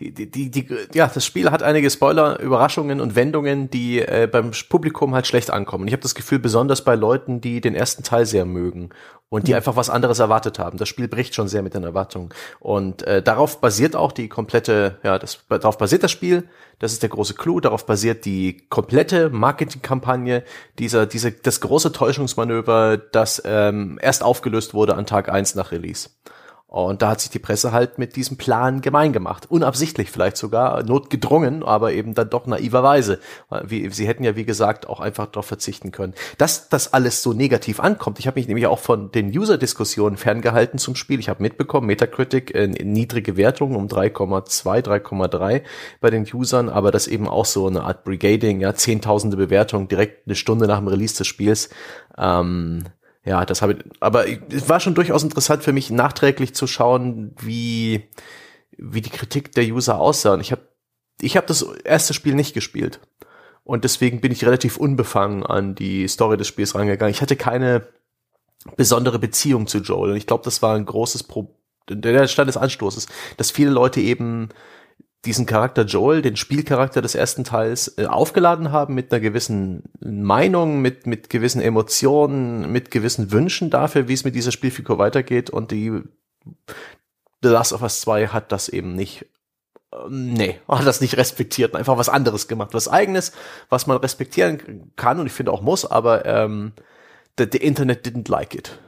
[0.00, 4.28] die, die, die, die, ja, das Spiel hat einige Spoiler, Überraschungen und Wendungen, die äh,
[4.30, 5.88] beim Publikum halt schlecht ankommen.
[5.88, 8.90] Ich habe das Gefühl, besonders bei Leuten, die den ersten Teil sehr mögen
[9.28, 9.56] und die mhm.
[9.56, 10.78] einfach was anderes erwartet haben.
[10.78, 12.30] Das Spiel bricht schon sehr mit den Erwartungen.
[12.60, 16.48] Und äh, darauf basiert auch die komplette, ja, das, darauf basiert das Spiel.
[16.78, 17.60] Das ist der große Clou.
[17.60, 20.44] Darauf basiert die komplette Marketingkampagne,
[20.78, 26.10] dieser, diese, das große Täuschungsmanöver, das ähm, erst aufgelöst wurde an Tag eins nach Release.
[26.68, 29.50] Und da hat sich die Presse halt mit diesem Plan gemein gemacht.
[29.50, 33.20] Unabsichtlich vielleicht sogar, notgedrungen, aber eben dann doch naiverweise.
[33.68, 36.12] Sie hätten ja, wie gesagt, auch einfach darauf verzichten können.
[36.36, 38.18] Dass das alles so negativ ankommt.
[38.18, 41.20] Ich habe mich nämlich auch von den User-Diskussionen ferngehalten zum Spiel.
[41.20, 45.62] Ich habe mitbekommen, Metacritic äh, niedrige Wertungen um 3,2, 3,3
[46.02, 50.26] bei den Usern, aber das eben auch so eine Art Brigading, ja, zehntausende Bewertungen direkt
[50.26, 51.70] eine Stunde nach dem Release des Spiels.
[52.18, 52.84] Ähm,
[53.28, 57.34] ja, das habe ich, aber es war schon durchaus interessant für mich, nachträglich zu schauen,
[57.38, 58.08] wie,
[58.78, 60.32] wie die Kritik der User aussah.
[60.32, 60.62] Und ich habe
[61.20, 63.00] ich hab das erste Spiel nicht gespielt.
[63.64, 67.12] Und deswegen bin ich relativ unbefangen an die Story des Spiels rangegangen.
[67.12, 67.86] Ich hatte keine
[68.78, 70.12] besondere Beziehung zu Joel.
[70.12, 71.54] Und ich glaube, das war ein großes Problem,
[71.90, 74.48] der Stand des Anstoßes, dass viele Leute eben
[75.24, 80.80] diesen Charakter Joel, den Spielcharakter des ersten Teils, äh, aufgeladen haben mit einer gewissen Meinung,
[80.80, 85.70] mit, mit gewissen Emotionen, mit gewissen Wünschen dafür, wie es mit dieser Spielfigur weitergeht und
[85.70, 86.02] die
[87.42, 89.26] The Last of Us 2 hat das eben nicht
[89.92, 93.32] ähm, nee, hat das nicht respektiert einfach was anderes gemacht, was eigenes,
[93.68, 96.72] was man respektieren kann und ich finde auch muss, aber ähm,
[97.38, 98.78] the, the Internet didn't like it.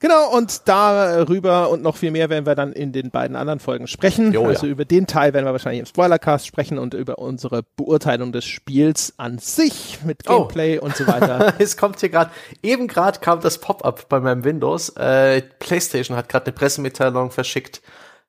[0.00, 3.86] Genau, und darüber und noch viel mehr werden wir dann in den beiden anderen Folgen
[3.86, 4.32] sprechen.
[4.32, 4.72] Jo, also ja.
[4.72, 9.12] über den Teil werden wir wahrscheinlich im Spoilercast sprechen und über unsere Beurteilung des Spiels
[9.18, 10.38] an sich mit oh.
[10.38, 10.86] Gameplay oh.
[10.86, 11.52] und so weiter.
[11.58, 12.30] es kommt hier gerade,
[12.62, 14.88] eben gerade kam das Pop-up bei meinem Windows.
[14.96, 17.82] Äh, PlayStation hat gerade eine Pressemitteilung verschickt.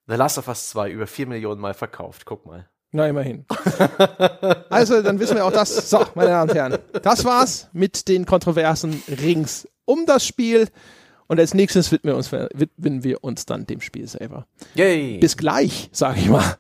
[0.08, 2.26] The Last of Us 2 über vier Millionen Mal verkauft.
[2.26, 2.68] Guck mal.
[2.92, 3.46] Na, immerhin.
[4.70, 5.90] also, dann wissen wir auch das.
[5.90, 10.68] So, meine Damen und Herren, das war's mit den Kontroversen rings um das Spiel.
[11.32, 14.48] Und als nächstes widmen wir uns, widmen wir uns dann dem Spiel selber.
[14.76, 15.18] Yay.
[15.20, 16.58] Bis gleich, sage ich mal.